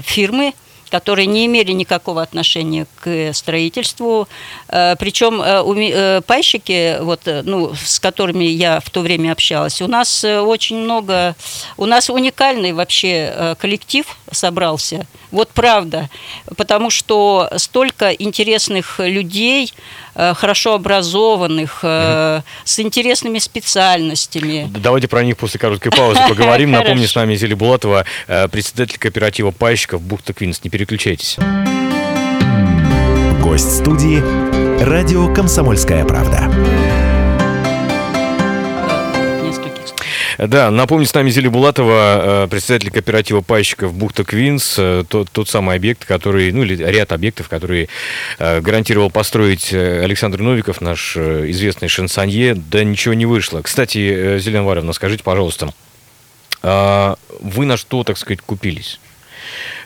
фирмы, 0.05 0.53
которые 0.95 1.27
не 1.27 1.47
имели 1.47 1.73
никакого 1.73 2.23
отношения 2.23 2.87
к 3.01 3.33
строительству. 3.33 4.29
Э, 4.69 4.95
Причем 4.97 5.43
э, 5.43 5.65
э, 5.91 6.21
пайщики, 6.21 6.99
вот, 7.01 7.27
э, 7.27 7.43
ну, 7.45 7.75
с 7.75 7.99
которыми 7.99 8.45
я 8.45 8.79
в 8.79 8.91
то 8.91 9.01
время 9.01 9.33
общалась, 9.33 9.83
у 9.83 9.89
нас 9.89 10.23
э, 10.23 10.39
очень 10.39 10.77
много, 10.77 11.35
у 11.77 11.87
нас 11.87 12.11
уникальный 12.11 12.73
вообще 12.73 13.33
э, 13.35 13.55
коллектив 13.59 14.07
собрался. 14.31 15.07
Вот 15.35 15.49
правда, 15.49 16.09
потому 16.57 16.91
что 16.91 17.51
столько 17.57 18.13
интересных 18.13 19.01
людей, 19.01 19.75
э, 20.15 20.33
хорошо 20.33 20.75
образованных, 20.75 21.81
э, 21.83 22.43
с 22.63 22.79
интересными 22.79 23.41
специальностями. 23.41 24.71
Давайте 24.71 25.09
про 25.09 25.25
них 25.25 25.37
после 25.37 25.59
короткой 25.59 25.91
паузы 25.91 26.21
поговорим. 26.29 26.71
Напомню, 26.71 27.09
с 27.09 27.17
нами 27.17 27.35
Зели 27.35 27.55
Булатова, 27.55 28.05
э, 28.29 28.47
председатель 28.47 28.97
кооператива 28.97 29.51
пайщиков 29.51 30.01
Бухта 30.03 30.35
Квинс. 30.35 30.63
Не 30.63 30.71
переключайтесь. 30.71 31.37
Гость 33.43 33.79
студии 33.79 34.23
«Радио 34.85 35.35
Комсомольская 35.35 36.05
правда». 36.05 37.04
Да, 40.39 40.71
напомню, 40.71 41.07
с 41.07 41.15
нами 41.15 41.31
Зели 41.31 41.49
Булатова, 41.49 42.45
э, 42.45 42.49
председатель 42.49 42.91
кооператива 42.91 43.41
пайщиков 43.41 43.95
Бухта 43.95 44.25
Квинс, 44.25 44.77
э, 44.79 45.05
тот, 45.09 45.31
тот 45.31 45.49
самый 45.49 45.77
объект, 45.77 46.05
который, 46.05 46.51
ну 46.53 46.63
или 46.63 46.83
ряд 46.83 47.13
объектов, 47.13 47.49
которые 47.49 47.89
э, 48.39 48.61
гарантировал 48.61 49.11
построить 49.11 49.73
э, 49.73 50.03
Александр 50.03 50.41
Новиков, 50.41 50.81
наш 50.81 51.17
э, 51.17 51.51
известный 51.51 51.89
шансонье, 51.89 52.55
да 52.55 52.83
ничего 52.85 53.15
не 53.15 53.27
вышло. 53.27 53.63
Кстати, 53.63 53.99
э, 53.99 54.39
Зелена 54.39 54.65
Варовна, 54.65 54.93
скажите, 54.93 55.23
пожалуйста, 55.23 55.73
а 56.63 57.17
вы 57.41 57.67
на 57.67 57.77
что, 57.77 58.05
так 58.05 58.19
сказать, 58.19 58.41
купились? 58.41 58.99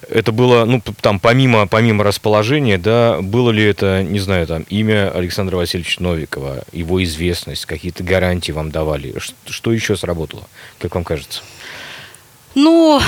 Это 0.08 0.32
было, 0.32 0.64
ну, 0.64 0.82
там, 1.00 1.20
помимо, 1.20 1.66
помимо 1.66 2.04
расположения, 2.04 2.78
да, 2.78 3.20
было 3.20 3.50
ли 3.50 3.64
это, 3.64 4.02
не 4.02 4.18
знаю, 4.20 4.46
там, 4.46 4.62
имя 4.70 5.10
Александра 5.10 5.56
Васильевича 5.56 6.02
Новикова, 6.02 6.64
его 6.72 7.02
известность, 7.04 7.66
какие-то 7.66 8.04
гарантии 8.04 8.52
вам 8.52 8.70
давали? 8.70 9.14
Что 9.46 9.72
еще 9.72 9.96
сработало, 9.96 10.44
как 10.78 10.94
вам 10.94 11.04
кажется? 11.04 11.42
Ну, 12.54 13.00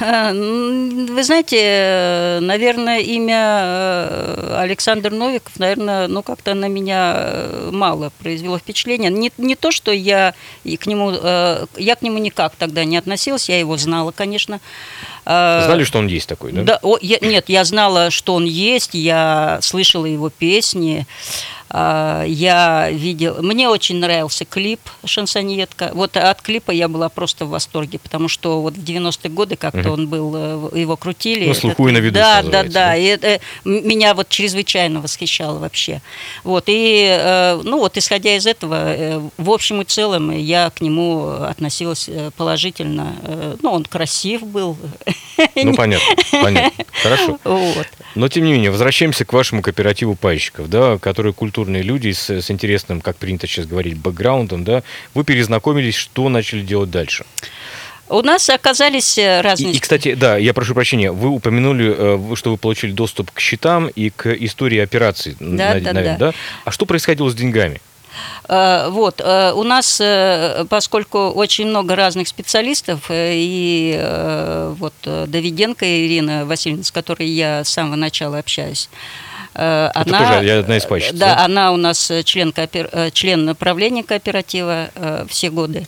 э, 0.00 0.32
вы 0.32 1.22
знаете, 1.22 2.38
наверное, 2.40 2.98
имя 2.98 3.60
э, 3.62 4.56
Александр 4.58 5.10
Новиков, 5.10 5.58
наверное, 5.58 6.08
ну 6.08 6.22
как-то 6.22 6.54
на 6.54 6.68
меня 6.68 7.14
э, 7.16 7.70
мало 7.72 8.10
произвело 8.18 8.58
впечатление. 8.58 9.10
Не, 9.10 9.30
не 9.38 9.54
то, 9.54 9.70
что 9.70 9.92
я 9.92 10.34
и 10.64 10.76
к 10.76 10.86
нему, 10.86 11.12
я 11.76 11.94
к 11.94 12.02
нему 12.02 12.18
никак 12.18 12.56
тогда 12.56 12.84
не 12.84 12.96
относилась, 12.96 13.48
я 13.48 13.60
его 13.60 13.76
знала, 13.76 14.10
конечно. 14.10 14.60
Э, 15.30 15.62
Знали, 15.66 15.84
что 15.84 15.98
он 15.98 16.06
есть 16.06 16.26
такой, 16.28 16.52
да? 16.52 16.62
да, 16.62 16.78
о, 16.82 16.96
я- 17.02 17.18
нет, 17.20 17.50
я 17.50 17.64
знала, 17.64 18.10
что 18.10 18.34
он 18.34 18.46
есть, 18.46 18.94
я 18.94 19.58
слышала 19.60 20.06
его 20.06 20.30
песни, 20.30 21.06
а, 21.06 21.57
я 21.70 22.88
видел... 22.90 23.42
Мне 23.42 23.68
очень 23.68 23.96
нравился 23.96 24.44
клип 24.44 24.80
«Шансоньетка». 25.04 25.90
Вот 25.94 26.16
от 26.16 26.42
клипа 26.42 26.70
я 26.70 26.88
была 26.88 27.08
просто 27.08 27.44
в 27.44 27.50
восторге, 27.50 27.98
потому 27.98 28.28
что 28.28 28.62
вот 28.62 28.74
в 28.74 28.82
90-е 28.82 29.30
годы 29.30 29.56
как-то 29.56 29.78
Мгм. 29.78 29.90
он 29.92 30.08
был, 30.08 30.32
э, 30.74 30.80
его 30.80 30.96
крутили. 30.96 31.48
На 31.48 31.54
слуху 31.54 31.88
и 31.88 31.92
на 31.92 31.98
виду, 31.98 32.14
Да, 32.14 32.42
да, 32.42 32.62
да. 32.62 32.68
да? 32.68 32.96
И 32.96 33.04
это 33.04 33.40
меня 33.64 34.14
вот 34.14 34.28
чрезвычайно 34.28 35.00
восхищало 35.00 35.58
вообще. 35.58 36.00
Вот, 36.44 36.64
и, 36.68 37.06
э, 37.08 37.60
ну 37.64 37.78
вот, 37.78 37.96
исходя 37.96 38.36
из 38.36 38.46
этого, 38.46 38.94
э, 38.94 39.20
в 39.36 39.50
общем 39.50 39.82
и 39.82 39.84
целом 39.84 40.30
я 40.30 40.70
к 40.70 40.80
нему 40.80 41.28
относилась 41.28 42.08
положительно. 42.36 43.56
Ну, 43.62 43.72
он 43.72 43.84
красив 43.84 44.42
был. 44.42 44.76
Ну, 45.54 45.74
понятно, 45.76 46.06
понятно. 46.30 46.84
Хорошо. 47.02 47.38
Вот. 47.44 47.86
Но, 48.14 48.28
тем 48.28 48.44
не 48.44 48.52
менее, 48.52 48.70
возвращаемся 48.70 49.24
к 49.24 49.32
вашему 49.32 49.62
кооперативу 49.62 50.14
пайщиков, 50.14 50.68
да, 50.68 50.98
которые 50.98 51.32
культурные 51.58 51.82
люди 51.82 52.12
с, 52.12 52.30
с 52.30 52.50
интересным, 52.52 53.00
как 53.00 53.16
принято 53.16 53.48
сейчас 53.48 53.66
говорить, 53.66 53.96
бэкграундом, 53.96 54.62
да. 54.62 54.82
Вы 55.14 55.24
перезнакомились, 55.24 55.96
что 55.96 56.28
начали 56.28 56.60
делать 56.62 56.90
дальше? 56.90 57.24
У 58.08 58.22
нас 58.22 58.48
оказались 58.48 59.18
э, 59.18 59.40
И, 59.40 59.42
разные... 59.42 59.72
и, 59.72 59.78
кстати, 59.80 60.14
да, 60.14 60.36
я 60.38 60.54
прошу 60.54 60.74
прощения, 60.74 61.10
вы 61.10 61.28
упомянули, 61.30 61.94
э, 62.32 62.34
что 62.36 62.52
вы 62.52 62.56
получили 62.58 62.92
доступ 62.92 63.32
к 63.32 63.40
счетам 63.40 63.88
и 63.88 64.10
к 64.10 64.32
истории 64.32 64.78
операций, 64.78 65.36
Да, 65.40 65.74
на- 65.74 65.80
да, 65.80 65.92
наверное, 65.92 66.16
да. 66.18 66.26
да? 66.28 66.34
А 66.64 66.70
что 66.70 66.86
происходило 66.86 67.28
с 67.28 67.34
деньгами? 67.34 67.80
Э, 68.48 68.88
Вот, 68.88 69.20
у 69.20 69.62
нас, 69.64 70.00
поскольку 70.70 71.18
очень 71.30 71.66
много 71.66 71.96
разных 71.96 72.28
специалистов, 72.28 73.10
и 73.10 73.98
вот 74.78 74.94
Давиденко 75.04 75.84
Ирина 76.06 76.46
Васильевна, 76.46 76.84
с 76.84 76.90
которой 76.92 77.26
я 77.28 77.64
с 77.64 77.68
самого 77.68 77.96
начала 77.96 78.38
общаюсь, 78.38 78.88
э, 79.58 79.90
Это 79.94 80.10
тоже 80.10 80.50
одна 80.60 80.76
из 80.76 80.84
пайщиц, 80.86 81.12
Да, 81.12 81.34
да? 81.36 81.44
она 81.44 81.72
у 81.72 81.76
нас 81.76 82.10
э, 82.10 82.22
член, 82.22 82.50
коопер- 82.50 82.88
э, 82.92 83.10
член 83.10 83.44
направления 83.44 84.02
кооператива 84.04 84.88
э, 84.94 85.26
все 85.28 85.50
годы. 85.50 85.86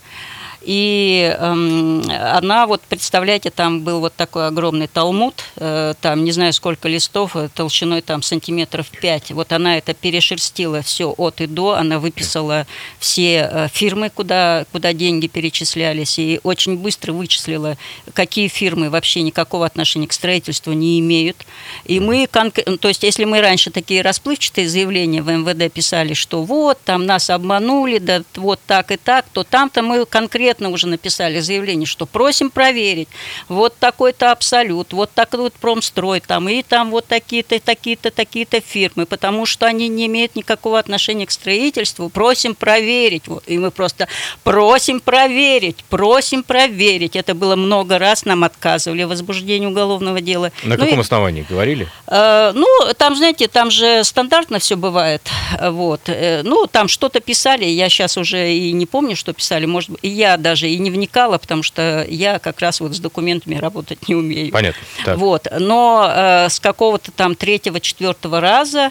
И 0.63 1.35
эм, 1.39 2.03
она, 2.11 2.67
вот 2.67 2.83
представляете, 2.83 3.51
там 3.51 3.81
был 3.81 4.01
вот 4.01 4.15
такой 4.15 4.47
огромный 4.47 4.89
талмуд, 4.89 5.43
э, 5.57 5.95
там 6.01 6.23
не 6.23 6.33
знаю 6.33 6.53
сколько 6.53 6.87
листов, 6.87 7.35
э, 7.35 7.49
толщиной 7.55 8.03
там 8.03 8.23
сантиметров 8.23 8.87
5. 9.01 9.33
Вот 9.33 9.53
она 9.53 9.79
это 9.79 9.95
перешерстила 9.95 10.83
все 10.83 11.15
от 11.17 11.41
и 11.41 11.47
до, 11.47 11.73
она 11.73 11.99
выписала 11.99 12.67
все 12.99 13.49
э, 13.51 13.69
фирмы, 13.73 14.11
куда, 14.11 14.67
куда 14.71 14.93
деньги 14.93 15.29
перечислялись, 15.29 16.19
и 16.19 16.41
очень 16.43 16.77
быстро 16.77 17.15
вычислила, 17.15 17.79
какие 18.13 18.49
фирмы 18.49 18.91
вообще 18.91 19.23
никакого 19.23 19.65
отношения 19.65 20.09
к 20.09 20.13
строительству 20.13 20.75
не 20.75 21.01
имеют. 21.01 21.39
И 21.87 22.01
мы, 22.01 22.27
то 22.27 22.89
есть 22.89 23.03
если 23.03 23.25
мы 23.25 23.41
раньше 23.41 23.71
такие 23.71 24.03
расплывчатые 24.03 24.69
заявления 24.69 25.23
в 25.23 25.31
МВД 25.31 25.73
писали, 25.73 26.13
что 26.13 26.43
вот, 26.43 26.79
там 26.85 27.07
нас 27.07 27.31
обманули, 27.31 27.99
да 27.99 28.23
вот 28.37 28.61
так 28.67 28.91
и 28.91 28.99
так, 28.99 29.25
то 29.33 29.43
там-то 29.43 29.83
мы 29.83 30.05
конкретно 30.05 30.50
уже 30.59 30.87
написали 30.87 31.41
заявление, 31.41 31.87
что 31.87 32.07
просим 32.07 32.51
проверить, 32.51 33.09
вот 33.49 33.77
такой-то 33.79 34.33
абсолют, 34.33 34.93
вот 34.93 35.11
такой 35.13 35.41
вот 35.41 35.53
промстрой, 35.55 36.21
там, 36.21 36.49
и 36.49 36.63
там 36.63 36.91
вот 36.91 37.07
такие-то, 37.07 37.59
такие-то, 37.61 38.11
такие-то 38.11 38.61
фирмы, 38.61 39.07
потому 39.07 39.47
что 39.47 39.67
они 39.67 39.89
не 39.89 40.07
имеют 40.07 40.37
никакого 40.37 40.79
отношения 40.79 41.27
к 41.27 41.31
строительству, 41.31 42.09
просим 42.09 42.55
проверить. 42.55 43.29
Вот, 43.29 43.45
и 43.47 43.59
мы 43.59 43.71
просто 43.71 44.09
просим 44.45 45.01
проверить, 45.01 45.85
просим 45.89 46.43
проверить. 46.43 47.17
Это 47.17 47.35
было 47.35 47.57
много 47.57 47.99
раз, 47.99 48.25
нам 48.25 48.45
отказывали 48.45 49.05
в 49.05 49.09
возбуждении 49.09 49.67
уголовного 49.67 50.21
дела. 50.21 50.53
На 50.65 50.77
Ну 50.77 50.83
и- 50.83 50.87
каком 50.87 51.01
основании 51.01 51.45
говорили? 51.49 51.89
Э, 52.07 52.53
Ну, 52.55 52.67
там, 52.97 53.17
знаете, 53.17 53.47
там 53.49 53.71
же 53.71 54.03
стандартно 54.05 54.59
все 54.59 54.77
бывает. 54.77 55.23
Вот. 55.61 56.01
Э, 56.09 56.43
Ну, 56.43 56.67
там 56.67 56.89
что-то 56.89 57.21
писали, 57.21 57.65
я 57.65 57.89
сейчас 57.89 58.17
уже 58.17 58.53
и 58.53 58.73
не 58.73 58.87
помню, 58.87 59.15
что 59.17 59.33
писали. 59.33 59.67
Может 59.67 59.91
быть, 59.91 60.01
и 60.03 60.09
я 60.09 60.37
даже 60.41 60.69
и 60.69 60.79
не 60.79 60.91
вникала, 60.91 61.39
потому 61.39 61.63
что 61.63 62.05
я 62.09 62.39
как 62.39 62.61
раз 62.61 62.81
вот 62.81 62.95
с 62.95 63.01
документами 63.01 63.57
работать 63.57 64.09
не 64.09 64.15
умею. 64.15 64.51
Понятно. 64.51 64.83
Так. 65.05 65.19
Вот. 65.19 65.47
Но 65.59 66.11
э, 66.13 66.49
с 66.49 66.59
какого-то 66.61 67.13
там 67.13 67.35
третьего-четвертого 67.35 68.41
раза 68.41 68.91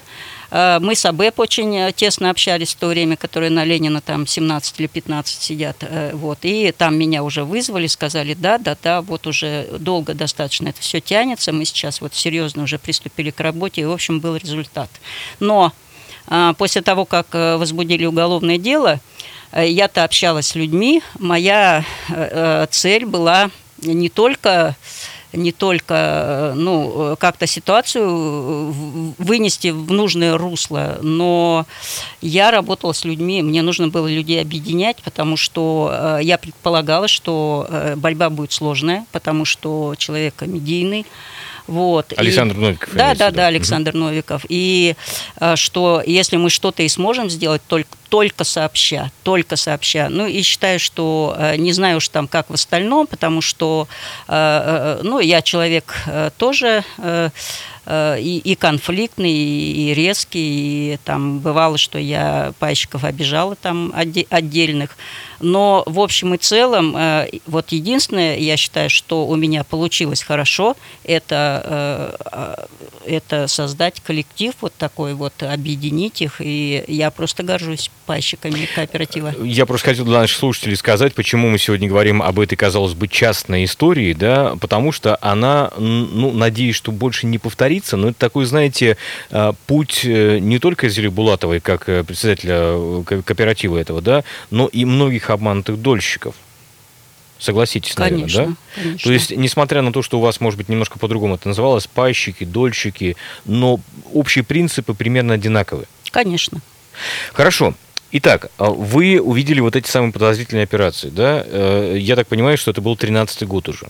э, 0.52 0.80
мы 0.82 0.96
с 0.96 1.06
АБЭП 1.06 1.40
очень 1.40 1.76
э, 1.76 1.92
тесно 1.92 2.30
общались 2.30 2.74
в 2.74 2.78
то 2.78 2.88
время, 2.88 3.18
которые 3.18 3.50
на 3.50 3.66
Ленина 3.66 4.02
там 4.02 4.26
17 4.26 4.80
или 4.80 4.88
15 4.88 5.42
сидят. 5.42 5.78
э, 5.82 6.12
Вот. 6.14 6.40
И 6.44 6.72
там 6.72 6.98
меня 6.98 7.24
уже 7.24 7.44
вызвали, 7.44 7.88
сказали, 7.88 8.34
да, 8.34 8.58
да, 8.58 8.78
да, 8.82 9.02
вот 9.02 9.28
уже 9.28 9.68
долго 9.80 10.14
достаточно 10.14 10.70
это 10.70 10.82
все 10.82 11.02
тянется. 11.02 11.52
Мы 11.52 11.66
сейчас 11.66 12.02
вот 12.02 12.14
серьезно 12.14 12.64
уже 12.64 12.78
приступили 12.80 13.32
к 13.32 13.40
работе, 13.40 13.82
и, 13.82 13.86
в 13.86 13.92
общем, 13.92 14.20
был 14.20 14.36
результат. 14.36 14.90
Но 15.40 15.74
а, 16.30 16.54
после 16.54 16.82
того, 16.82 17.06
как 17.06 17.28
э, 17.34 17.58
возбудили 17.58 18.06
уголовное 18.06 18.60
дело, 18.60 18.94
э, 18.96 19.00
я-то 19.54 20.04
общалась 20.04 20.48
с 20.48 20.56
людьми. 20.56 21.02
Моя 21.18 21.84
э, 22.10 22.64
э, 22.64 22.68
цель 22.70 23.06
была 23.06 23.50
не 23.82 24.10
только 24.10 24.76
не 25.32 25.52
только 25.52 25.94
э, 25.94 26.54
ну, 26.56 27.12
э, 27.14 27.16
как-то 27.20 27.46
ситуацию 27.46 28.04
э, 28.10 28.72
вынести 29.20 29.68
в 29.68 29.92
нужное 29.92 30.38
русло, 30.38 30.98
но 31.04 31.68
я 32.22 32.50
работала 32.50 32.94
с 32.94 33.06
людьми, 33.06 33.44
мне 33.44 33.62
нужно 33.62 33.90
было 33.90 34.08
людей 34.08 34.42
объединять, 34.42 34.98
потому 35.04 35.38
что 35.38 35.92
э, 35.94 36.20
я 36.24 36.40
предполагала, 36.40 37.08
что 37.08 37.68
э, 37.70 37.96
борьба 37.96 38.32
будет 38.32 38.52
сложная, 38.52 39.06
потому 39.12 39.46
что 39.46 39.94
человек 39.98 40.42
медийный. 40.42 41.06
Вот. 41.68 42.12
И- 42.12 42.16
Александр 42.16 42.56
Новиков 42.56 42.90
Да, 42.94 43.14
да, 43.14 43.30
да, 43.30 43.46
Александр 43.46 43.94
Новиков. 43.94 44.44
И 44.50 44.96
э, 45.40 45.56
что 45.56 46.02
если 46.04 46.38
мы 46.38 46.50
что-то 46.50 46.82
и 46.82 46.90
сможем 46.90 47.30
сделать, 47.30 47.62
только, 47.68 47.90
только 48.10 48.44
сообща, 48.44 49.12
только 49.24 49.56
сообща. 49.56 50.10
Ну 50.10 50.26
и 50.26 50.42
считаю, 50.42 50.80
что 50.80 51.36
э, 51.38 51.56
не 51.58 51.72
знаю 51.72 51.98
уж 51.98 52.10
там 52.10 52.28
как 52.28 52.50
в 52.50 52.54
остальном, 52.54 53.08
потому 53.08 53.42
что, 53.42 53.88
э, 54.28 54.32
э, 54.32 55.02
ну, 55.04 55.20
я 55.20 55.42
человек 55.42 55.96
тоже 56.38 56.84
и, 57.88 58.42
и 58.44 58.56
конфликтный, 58.56 59.32
и, 59.32 59.94
резкий, 59.96 60.94
и 60.94 61.00
там 61.06 61.40
бывало, 61.40 61.80
что 61.80 61.98
я 61.98 62.54
пайщиков 62.60 63.04
обижала 63.04 63.56
там 63.56 63.92
отде- 63.96 64.28
отдельных. 64.30 64.96
Но 65.40 65.84
в 65.88 66.00
общем 66.00 66.36
и 66.36 66.38
целом, 66.38 66.96
вот 67.48 67.72
единственное, 67.72 68.38
я 68.38 68.58
считаю, 68.58 68.92
что 68.92 69.26
у 69.26 69.36
меня 69.36 69.64
получилось 69.64 70.22
хорошо, 70.22 70.76
это, 71.04 72.70
это 73.06 73.48
создать 73.48 74.02
коллектив 74.02 74.54
вот 74.62 74.76
такой 74.76 75.16
вот, 75.16 75.42
объединить 75.42 76.22
их, 76.22 76.42
и 76.42 76.84
я 76.88 77.10
просто 77.10 77.42
горжусь 77.42 77.90
пайщиками 78.10 78.68
кооператива. 78.74 79.36
Я 79.44 79.68
просто 79.68 79.90
хотел 79.90 80.04
для 80.04 80.22
наших 80.22 80.36
слушателей 80.36 80.76
сказать, 80.76 81.14
почему 81.14 81.48
мы 81.48 81.60
сегодня 81.60 81.88
говорим 81.88 82.24
об 82.24 82.40
этой, 82.40 82.56
казалось 82.56 82.96
бы, 82.96 83.08
частной 83.08 83.66
истории, 83.66 84.14
да, 84.14 84.56
потому 84.60 84.92
что 84.92 85.16
она, 85.22 85.72
ну, 85.78 86.32
надеюсь, 86.32 86.76
что 86.76 86.92
больше 86.92 87.28
не 87.28 87.38
повторится, 87.38 87.98
но 87.98 88.08
это 88.08 88.18
такой, 88.18 88.46
знаете, 88.46 88.98
э, 89.30 89.54
путь 89.68 90.02
э, 90.06 90.40
не 90.40 90.58
только 90.58 90.90
Зели 90.90 91.08
Булатовой, 91.08 91.60
как 91.60 91.88
э, 91.88 92.04
председателя 92.04 92.56
э, 92.56 93.04
ко- 93.06 93.22
кооператива 93.22 93.78
этого, 93.78 94.02
да, 94.02 94.24
но 94.50 94.66
и 94.66 94.86
многих 94.86 95.30
обманутых 95.30 95.80
дольщиков. 95.80 96.34
Согласитесь, 97.38 97.96
наверное, 97.96 98.22
Конечно, 98.22 98.46
да? 98.48 98.82
конечно. 98.82 99.04
То 99.04 99.14
есть, 99.14 99.38
несмотря 99.38 99.84
на 99.84 99.94
то, 99.94 100.02
что 100.02 100.18
у 100.18 100.22
вас, 100.22 100.40
может 100.42 100.58
быть, 100.58 100.68
немножко 100.68 100.98
по-другому 100.98 101.36
это 101.36 101.48
называлось, 101.48 101.86
пайщики, 101.86 102.44
дольщики, 102.44 103.16
но 103.46 103.80
общие 104.14 104.44
принципы 104.44 104.96
примерно 104.96 105.36
одинаковые. 105.36 105.86
Конечно. 106.10 106.60
Хорошо. 107.34 107.76
Итак, 108.12 108.50
а 108.58 108.72
вы 108.72 109.22
увидели 109.22 109.60
вот 109.60 109.76
эти 109.76 109.88
самые 109.90 110.12
подозрительные 110.12 110.64
операции, 110.64 111.10
да? 111.10 111.44
Э, 111.46 111.96
Я 112.00 112.16
так 112.16 112.28
понимаю, 112.28 112.58
что 112.58 112.72
это 112.72 112.82
был 112.82 112.96
13-й 112.96 113.46
год 113.46 113.70
уже. 113.70 113.88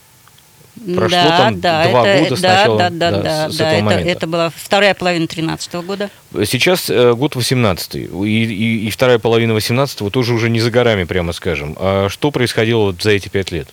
Прошло 0.96 1.10
да, 1.10 1.38
там 1.38 1.60
да, 1.60 1.88
два 1.90 2.08
это, 2.08 2.24
года 2.24 2.36
с 2.38 2.40
да, 2.42 2.58
начала, 2.58 2.78
да, 2.78 2.90
да, 2.90 3.12
да, 3.12 3.22
да, 3.22 3.50
с 3.50 3.58
да, 3.58 3.66
этого 3.66 3.76
это, 3.78 3.84
момента. 3.86 4.10
это 4.10 4.28
была 4.28 4.52
вторая 4.56 4.94
половина 4.94 5.28
13 5.28 5.74
года. 5.76 6.10
Сейчас 6.46 6.90
э, 6.90 7.14
год 7.14 7.36
18-й, 7.36 8.04
и, 8.30 8.44
и- 8.46 8.88
и 8.88 8.90
вторая 8.90 9.20
половина 9.20 9.52
18-го 9.54 10.10
тоже 10.10 10.34
уже 10.34 10.50
не 10.50 10.62
за 10.62 10.72
горами, 10.72 11.04
прямо 11.04 11.34
скажем. 11.34 11.76
А 11.80 12.08
что 12.10 12.32
происходило 12.32 12.84
вот 12.86 13.02
за 13.02 13.12
эти 13.12 13.28
пять 13.28 13.52
лет? 13.52 13.68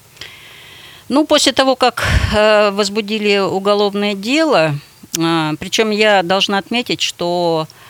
Ну, 1.08 1.24
после 1.26 1.52
того, 1.52 1.76
как 1.76 2.02
э, 2.34 2.70
возбудили 2.72 3.38
уголовное 3.38 4.14
дело, 4.14 4.74
причем 5.12 5.90
я 5.90 6.22
должна 6.24 6.58
отметить, 6.58 7.00
что 7.02 7.68
э, 7.70 7.85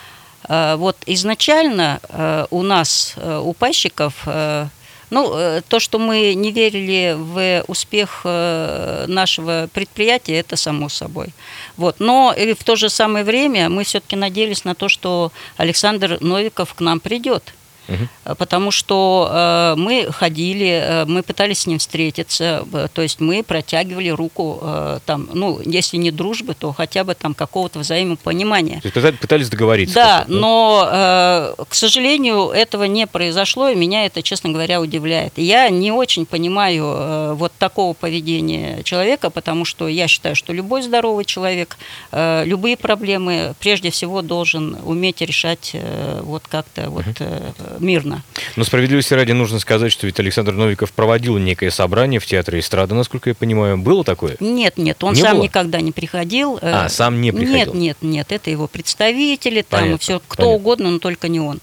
вот 0.76 0.96
изначально 1.06 2.00
э, 2.08 2.46
у 2.50 2.62
нас, 2.62 3.14
э, 3.16 3.40
у 3.42 3.52
пайщиков, 3.52 4.14
э, 4.26 4.68
ну, 5.10 5.36
э, 5.36 5.62
то, 5.68 5.78
что 5.78 5.98
мы 5.98 6.34
не 6.34 6.50
верили 6.50 7.14
в 7.16 7.64
успех 7.68 8.22
э, 8.24 9.04
нашего 9.06 9.68
предприятия, 9.72 10.38
это 10.38 10.56
само 10.56 10.88
собой. 10.88 11.28
Вот. 11.76 11.96
Но 12.00 12.34
и 12.36 12.54
в 12.54 12.64
то 12.64 12.76
же 12.76 12.88
самое 12.88 13.24
время 13.24 13.68
мы 13.68 13.84
все-таки 13.84 14.16
надеялись 14.16 14.64
на 14.64 14.74
то, 14.74 14.88
что 14.88 15.32
Александр 15.56 16.18
Новиков 16.20 16.74
к 16.74 16.80
нам 16.80 17.00
придет. 17.00 17.54
Э, 17.88 18.34
Потому 18.36 18.70
что 18.70 19.28
э, 19.30 19.74
мы 19.76 20.08
ходили, 20.10 20.66
э, 20.66 21.04
мы 21.06 21.22
пытались 21.22 21.60
с 21.60 21.66
ним 21.66 21.78
встретиться, 21.78 22.64
то 22.92 23.02
есть 23.02 23.20
мы 23.20 23.42
протягивали 23.42 24.08
руку, 24.08 24.62
там, 25.04 25.28
ну, 25.32 25.60
если 25.64 25.96
не 25.96 26.10
дружбы, 26.10 26.54
то 26.54 26.72
хотя 26.72 27.04
бы 27.04 27.14
там 27.14 27.34
какого-то 27.34 27.78
взаимопонимания. 27.78 28.80
То 28.80 28.88
есть 28.88 29.20
пытались- 29.20 29.48
договориться. 29.48 29.94
Да, 29.94 30.18
как-то, 30.18 30.32
но, 30.32 31.54
к 31.68 31.74
сожалению, 31.74 32.50
этого 32.50 32.84
не 32.84 33.06
произошло, 33.06 33.68
и 33.68 33.74
меня 33.74 34.06
это, 34.06 34.22
честно 34.22 34.50
говоря, 34.50 34.80
удивляет. 34.80 35.34
Я 35.36 35.68
не 35.68 35.92
очень 35.92 36.26
понимаю 36.26 37.36
вот 37.36 37.52
такого 37.58 37.92
поведения 37.94 38.82
человека, 38.82 39.30
потому 39.30 39.64
что 39.64 39.88
я 39.88 40.08
считаю, 40.08 40.34
что 40.34 40.52
любой 40.52 40.82
здоровый 40.82 41.24
человек 41.24 41.76
любые 42.12 42.76
проблемы 42.76 43.54
прежде 43.60 43.90
всего 43.90 44.22
должен 44.22 44.76
уметь 44.84 45.20
решать 45.20 45.76
вот 46.22 46.42
как-то 46.48 46.90
вот 46.90 47.04
э, 47.20 47.52
мирно. 47.80 48.22
Но 48.56 48.64
справедливости 48.64 49.14
ради 49.14 49.32
нужно 49.32 49.58
сказать, 49.58 49.92
что 49.92 50.06
ведь 50.06 50.18
Александр 50.20 50.52
Новиков 50.52 50.92
проводил 50.92 51.38
некое 51.38 51.70
собрание 51.70 52.20
в 52.20 52.26
Театре 52.26 52.60
эстрады, 52.60 52.94
насколько 52.94 53.30
я 53.30 53.34
понимаю. 53.34 53.78
Было 53.78 54.04
такое? 54.04 54.36
Нет, 54.40 54.78
нет, 54.78 55.02
он 55.04 55.14
Не 55.14 55.20
сам 55.22 55.36
было? 55.36 55.44
никогда 55.44 55.80
не 55.80 55.92
приходил. 55.92 56.58
Э, 56.62 56.84
А, 56.84 56.88
сам 56.88 57.20
не 57.20 57.32
приходил. 57.32 57.74
Нет, 57.74 57.74
нет, 57.74 57.96
нет, 58.02 58.32
это 58.32 58.50
его 58.50 58.66
представители, 58.68 59.62
там 59.62 59.80
Понятно, 59.80 59.98
все, 59.98 60.18
кто 60.26 60.36
понятно. 60.42 60.54
угодно, 60.56 60.90
но 60.92 60.98
только 60.98 61.28
не 61.28 61.40
он. 61.40 61.60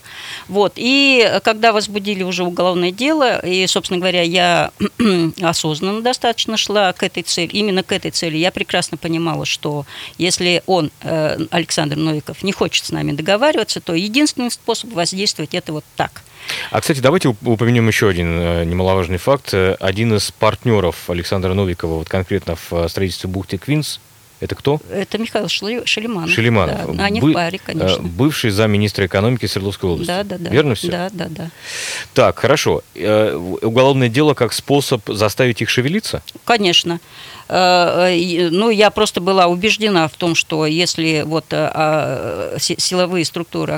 Вот, 0.48 0.74
и 0.76 1.40
когда 1.44 1.74
возбудили 1.74 2.24
уже 2.24 2.44
уголовное 2.44 2.92
дело, 2.92 3.40
и, 3.46 3.66
собственно 3.68 4.00
говоря, 4.00 4.22
я 4.22 4.72
осознанно 5.42 6.02
достаточно 6.02 6.58
шла 6.58 6.94
к 6.94 7.04
этой 7.04 7.24
цели, 7.24 7.48
именно 7.52 7.84
к 7.84 7.92
этой 7.92 8.12
цели, 8.12 8.38
я 8.38 8.52
прекрасно 8.52 8.98
понимала, 8.98 9.46
что 9.46 9.86
если 10.18 10.64
он, 10.66 10.92
э, 11.02 11.38
Александр 11.52 11.96
Новиков, 11.96 12.44
не 12.44 12.52
хочет 12.52 12.86
с 12.86 12.92
нами 12.92 13.12
договариваться, 13.12 13.82
то 13.82 13.94
единственный 13.94 14.52
способ 14.52 14.92
воздействовать 14.94 15.54
это 15.54 15.74
вот 15.74 15.84
так. 15.96 16.03
А, 16.72 16.82
кстати, 16.82 17.00
давайте 17.00 17.30
уп- 17.30 17.38
упомянем 17.46 17.88
еще 17.88 18.10
один 18.10 18.40
э, 18.40 18.64
немаловажный 18.66 19.18
факт. 19.18 19.54
Э, 19.54 19.76
Один 19.80 20.14
из 20.16 20.32
партнеров 20.32 21.10
Александра 21.10 21.54
Новикова, 21.54 21.96
вот 22.00 22.10
конкретно 22.10 22.56
в 22.56 22.74
э, 22.74 22.90
строительстве 22.90 23.30
бухты 23.30 23.58
Квинс, 23.58 24.00
это 24.44 24.56
кто? 24.56 24.80
Это 24.92 25.18
Михаил 25.18 25.46
Шли- 25.46 25.86
Шелиманов. 25.86 26.30
Шелиманов. 26.32 26.96
Да, 26.96 27.06
они 27.06 27.22
Бы- 27.22 27.32
в 27.32 27.34
паре, 27.34 27.58
э, 27.58 27.62
конечно. 27.66 28.04
Бывший 28.04 28.52
замминистра 28.52 29.06
экономики 29.06 29.46
Свердловской 29.46 29.90
области. 29.90 30.08
Да, 30.08 30.24
да, 30.24 30.38
да. 30.38 30.50
Верно 30.50 30.76
все? 30.76 30.90
Да, 30.90 31.10
да, 31.12 31.28
да. 31.30 31.50
Так, 32.14 32.40
хорошо. 32.40 32.82
Э, 32.96 33.34
Уголовное 33.62 34.10
дело 34.10 34.34
как 34.34 34.54
способ 34.54 35.02
заставить 35.08 35.62
их 35.62 35.70
шевелиться? 35.70 36.22
Конечно. 36.46 37.00
Э, 37.50 38.50
Ну, 38.52 38.70
я 38.70 38.90
просто 38.90 39.22
была 39.22 39.48
убеждена 39.48 40.08
в 40.08 40.14
том, 40.14 40.36
что 40.36 40.66
если 40.66 41.24
вот 41.26 41.46
а, 41.52 42.56
си- 42.60 42.76
силовые 42.78 43.26
структуры 43.26 43.74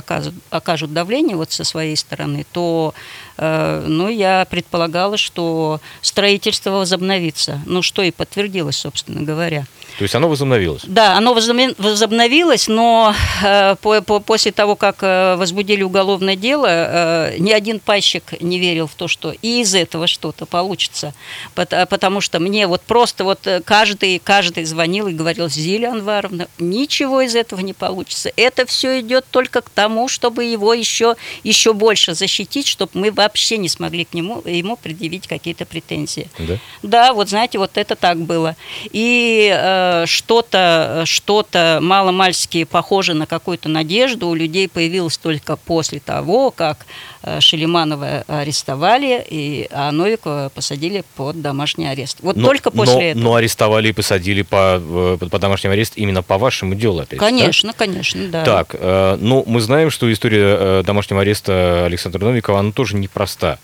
окажут 0.50 0.92
давление 0.92 1.36
вот 1.36 1.52
со 1.52 1.64
своей 1.64 1.96
стороны, 1.96 2.44
то, 2.52 2.94
э, 3.38 3.84
ну, 3.86 4.08
я 4.08 4.46
предполагала, 4.50 5.16
что 5.16 5.80
строительство 6.02 6.70
возобновится. 6.70 7.60
Ну, 7.66 7.82
что 7.82 8.02
и 8.02 8.10
подтвердилось, 8.10 8.76
собственно 8.76 9.22
говоря. 9.22 9.66
То 9.98 10.02
есть 10.02 10.14
оно 10.14 10.28
возобновилось? 10.28 10.82
Да, 10.86 11.16
оно 11.16 11.32
возобновилось, 11.32 12.68
но 12.68 13.14
э, 13.42 13.76
по- 13.80 14.00
по- 14.02 14.20
после 14.20 14.52
того, 14.52 14.76
как 14.76 14.96
э, 15.02 15.36
возбудили 15.36 15.82
уголовное 15.82 16.36
дело, 16.36 17.32
ни 17.38 17.50
один 17.52 17.80
пайщик 17.80 18.40
не 18.40 18.58
верил 18.58 18.86
в 18.88 18.94
то, 18.94 19.08
что 19.08 19.32
и 19.42 19.60
из 19.62 19.74
этого 19.74 20.06
что-то 20.06 20.44
получится. 20.46 21.14
Пот- 21.54 21.88
Потому 21.88 22.20
что 22.20 22.40
мне 22.40 22.66
вот 22.66 22.82
просто 22.82 23.24
вот 23.24 23.46
каждый, 23.64 24.18
каждый 24.18 24.64
звонил 24.64 25.06
и 25.08 25.12
говорил, 25.12 25.48
Зиля 25.48 25.92
Анваровна, 25.92 26.48
ничего 26.58 27.22
из 27.22 27.34
этого 27.34 27.60
не 27.60 27.72
получится. 27.72 28.30
Это 28.36 28.66
все 28.66 29.00
идет 29.00 29.24
только 29.30 29.60
к 29.62 29.70
тому, 29.70 30.08
чтобы 30.08 30.44
его 30.44 30.74
еще, 30.74 31.16
еще 31.42 31.72
больше 31.72 32.14
защитить, 32.14 32.66
чтобы 32.66 32.90
мы 32.94 33.10
вообще 33.26 33.58
не 33.58 33.68
смогли 33.68 34.04
к 34.04 34.14
нему, 34.14 34.40
ему 34.44 34.76
предъявить 34.76 35.26
какие-то 35.26 35.66
претензии. 35.66 36.28
Да? 36.38 36.58
Да, 36.82 37.12
вот 37.12 37.28
знаете, 37.28 37.58
вот 37.58 37.72
это 37.76 37.96
так 37.96 38.18
было. 38.18 38.54
И 38.92 39.52
э, 39.52 40.04
что-то, 40.06 41.02
что-то 41.04 41.80
маломальски 41.82 42.64
похоже 42.64 43.14
на 43.14 43.26
какую-то 43.26 43.68
надежду 43.68 44.28
у 44.28 44.34
людей 44.34 44.68
появилось 44.68 45.18
только 45.18 45.56
после 45.56 45.98
того, 46.00 46.50
как 46.50 46.86
э, 47.22 47.40
Шелиманова 47.40 48.24
арестовали, 48.28 49.24
и, 49.28 49.66
а 49.70 49.90
Новикова 49.90 50.50
посадили 50.54 51.02
под 51.16 51.42
домашний 51.42 51.86
арест. 51.88 52.18
Вот 52.22 52.36
Но- 52.36 52.46
только 52.46 52.70
после 52.70 52.94
но, 52.94 53.02
этого. 53.02 53.24
Но 53.24 53.34
арестовали 53.34 53.88
и 53.88 53.92
посадили 53.92 54.42
по, 54.42 54.80
э, 54.80 55.18
под 55.18 55.40
домашний 55.40 55.70
арест 55.70 55.94
именно 55.96 56.22
по 56.22 56.38
вашему 56.38 56.74
делу 56.74 57.00
опять. 57.00 57.18
да? 57.18 57.26
Конечно, 57.26 57.72
конечно, 57.72 58.28
да. 58.28 58.44
Так, 58.44 58.76
э, 58.78 59.18
ну, 59.20 59.42
мы 59.46 59.60
знаем, 59.60 59.90
что 59.90 60.10
история 60.12 60.56
э, 60.58 60.82
домашнего 60.86 61.22
ареста 61.22 61.84
Александра 61.86 62.24
Новикова, 62.24 62.60
она 62.60 62.72
тоже 62.72 62.96
непроста. 63.16 63.58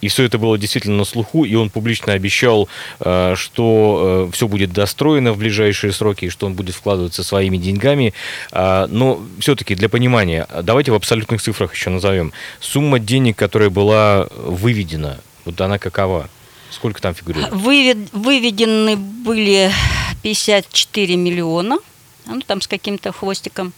И 0.00 0.06
все 0.06 0.22
это 0.24 0.38
было 0.38 0.56
действительно 0.56 0.96
на 0.98 1.04
слуху, 1.04 1.44
и 1.44 1.56
он 1.56 1.70
публично 1.70 2.12
обещал, 2.12 2.68
э, 3.00 3.34
что 3.36 4.28
все 4.32 4.46
будет 4.46 4.72
достроено 4.72 5.32
в 5.32 5.38
ближайшие 5.38 5.92
сроки, 5.92 6.26
и 6.26 6.28
что 6.28 6.46
он 6.46 6.54
будет 6.54 6.76
вкладываться 6.76 7.24
своими 7.24 7.56
деньгами. 7.56 8.14
А, 8.52 8.86
Но 8.86 9.20
все-таки 9.40 9.74
для 9.74 9.88
понимания, 9.88 10.46
давайте 10.62 10.92
в 10.92 10.94
абсолютных 10.94 11.42
цифрах 11.42 11.74
еще 11.74 11.90
назовем. 11.90 12.32
Сумма 12.60 13.00
денег, 13.00 13.36
которая 13.36 13.70
была 13.70 14.28
выведена, 14.36 15.18
вот 15.44 15.60
она 15.60 15.78
какова? 15.78 16.28
Сколько 16.70 17.02
там 17.02 17.14
фигурирует? 17.14 17.52
Вывед- 17.52 18.08
выведены 18.12 18.94
были 18.96 19.72
54 20.22 21.16
миллиона, 21.16 21.78
ну 22.26 22.40
там 22.46 22.60
с 22.60 22.68
каким-то 22.68 23.10
хвостиком, 23.10 23.72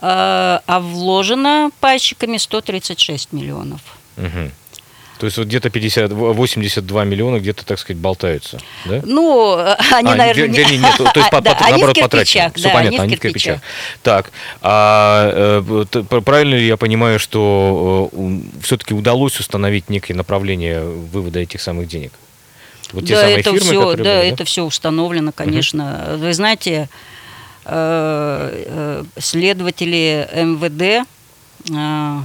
а 0.00 0.62
а 0.66 0.80
вложено 0.80 1.70
пайщиками 1.80 2.36
136 2.38 3.32
миллионов. 3.32 3.80
Мгм. 4.16 4.52
То 5.18 5.26
есть 5.26 5.36
вот 5.36 5.48
где-то 5.48 5.68
50, 5.68 6.12
82 6.12 7.04
миллиона 7.04 7.38
где-то, 7.40 7.66
так 7.66 7.80
сказать, 7.80 8.00
болтаются, 8.00 8.60
да? 8.84 9.00
Ну, 9.04 9.56
э, 9.58 9.74
они, 9.92 10.12
А, 10.12 10.14
наверное... 10.14 10.46
вер- 10.46 10.56
вернее, 10.56 10.78
нет, 10.78 10.96
то 10.96 11.18
есть, 11.18 11.30
по- 11.30 11.40
Да, 11.40 11.54
по- 11.56 11.64
наоборот, 11.70 11.96
кирпичах, 11.96 12.04
потрачено. 12.10 12.52
Все 12.54 12.68
да, 12.68 12.74
понятно, 12.74 13.02
они 13.02 13.16
в 13.16 13.20
кирпичах. 13.20 13.60
Так, 14.04 14.30
а 14.62 15.62
э, 15.92 16.02
правильно 16.24 16.54
ли 16.54 16.66
я 16.68 16.76
понимаю, 16.76 17.18
что 17.18 18.10
все-таки 18.62 18.94
удалось 18.94 19.40
установить 19.40 19.88
некое 19.90 20.14
направление 20.14 20.82
вывода 20.84 21.40
этих 21.40 21.60
самых 21.60 21.88
денег? 21.88 22.12
Вот 22.92 23.04
те 23.04 23.14
да, 23.14 23.20
самые 23.22 23.40
это 23.40 23.50
фирмы, 23.52 23.60
все, 23.60 23.80
которые 23.80 24.04
да, 24.04 24.18
были, 24.20 24.32
это 24.32 24.44
все 24.44 24.62
установлено, 24.64 25.32
конечно. 25.32 26.16
Вы 26.16 26.32
знаете, 26.32 26.70
э, 26.70 26.84
э, 26.84 26.88
следователи 29.18 30.28
МВД 30.34 31.06
э, 31.70 32.18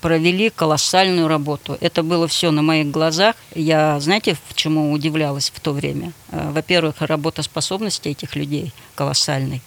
провели 0.00 0.50
колоссальную 0.50 1.28
работу. 1.28 1.76
Это 1.80 2.02
было 2.02 2.26
все 2.26 2.50
на 2.50 2.62
моих 2.62 2.90
глазах. 2.90 3.36
Я, 3.54 4.00
знаете, 4.00 4.36
в 4.48 4.54
чему 4.54 4.92
удивлялась 4.92 5.50
в 5.54 5.60
то 5.60 5.72
время? 5.72 6.12
Э, 6.30 6.50
Во-первых, 6.52 6.96
работоспособность 7.00 8.06
этих 8.06 8.34
людей 8.36 8.72
колоссальной. 8.94 9.62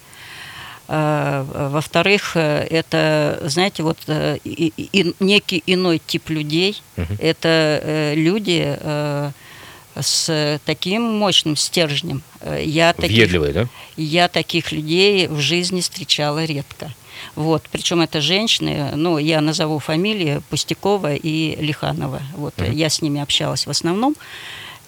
Э, 0.88 1.44
Во-вторых, 1.72 2.32
э, 2.36 2.66
это, 2.70 3.40
знаете, 3.44 3.82
вот 3.82 3.98
э, 4.08 4.38
и- 4.44 4.72
и- 4.76 5.14
некий 5.20 5.62
иной 5.66 6.00
тип 6.06 6.28
людей. 6.30 6.82
Это 7.18 7.48
э, 7.82 8.14
люди 8.14 8.76
э, 8.78 9.30
с 10.00 10.60
таким 10.64 11.02
мощным 11.02 11.56
стержнем. 11.56 12.22
Э, 12.40 12.62
Я 12.64 12.92
таких, 12.92 13.16
Въедливые, 13.16 13.52
да? 13.52 13.66
я 13.96 14.28
таких 14.28 14.72
людей 14.72 15.28
в 15.28 15.40
жизни 15.40 15.80
встречала 15.80 16.44
редко. 16.44 16.92
Вот, 17.34 17.64
причем 17.70 18.00
это 18.00 18.20
женщины, 18.20 18.92
ну, 18.94 19.18
я 19.18 19.40
назову 19.40 19.78
фамилии 19.78 20.42
Пустякова 20.50 21.14
и 21.14 21.56
Лиханова. 21.56 22.22
Вот, 22.36 22.54
э, 22.58 22.72
я 22.72 22.88
с 22.88 23.02
ними 23.02 23.20
общалась 23.20 23.66
в 23.66 23.70
основном. 23.70 24.14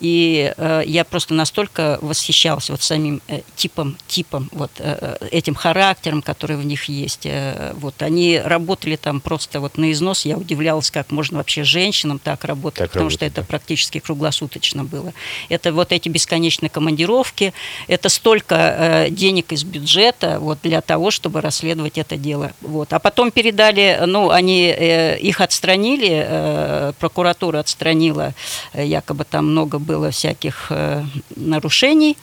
И 0.01 0.53
э, 0.57 0.83
я 0.87 1.05
просто 1.05 1.35
настолько 1.35 1.99
восхищалась 2.03 2.71
вот 2.71 2.83
самим 2.83 3.21
э, 3.29 3.41
типом, 3.57 3.97
типом, 4.07 4.49
вот 4.53 4.71
э, 4.79 5.17
э, 5.21 5.29
этим 5.31 5.55
характером, 5.55 6.23
который 6.23 6.57
в 6.57 6.65
них 6.65 6.85
есть. 6.85 7.27
Э, 7.27 7.73
вот 7.75 8.03
они 8.03 8.41
работали 8.43 8.97
там 8.97 9.21
просто 9.21 9.61
вот 9.61 9.79
на 9.79 9.91
износ. 9.93 10.25
Я 10.25 10.37
удивлялась, 10.37 10.91
как 10.91 11.11
можно 11.11 11.39
вообще 11.39 11.65
женщинам 11.65 12.19
так 12.19 12.45
работать, 12.45 12.79
Так 12.79 12.91
потому 12.93 13.11
что 13.11 13.25
работать, 13.25 13.39
это 13.39 13.43
да. 13.43 13.47
практически 13.49 13.99
круглосуточно 13.99 14.85
было. 14.85 15.13
Это 15.49 15.73
вот 15.73 15.93
эти 15.93 16.09
бесконечные 16.09 16.71
командировки, 16.71 17.53
это 17.89 18.09
столько 18.09 18.55
э, 18.55 19.11
денег 19.11 19.53
из 19.53 19.65
бюджета 19.65 20.39
вот 20.41 20.59
для 20.63 20.81
того, 20.81 21.11
чтобы 21.11 21.41
расследовать 21.41 21.99
это 21.99 22.17
дело. 22.17 22.53
Вот. 22.61 22.93
А 22.93 22.99
потом 22.99 23.31
передали, 23.31 24.01
ну, 24.07 24.31
они 24.31 24.67
э, 24.67 25.19
их 25.19 25.41
отстранили, 25.41 26.25
э, 26.27 26.93
прокуратура 26.99 27.59
отстранила, 27.61 28.35
э, 28.73 28.87
якобы 28.87 29.25
там 29.25 29.51
много 29.51 29.79
было 29.89 30.11
всяких 30.11 30.67
э, 30.71 31.03
нарушений, 31.37 32.17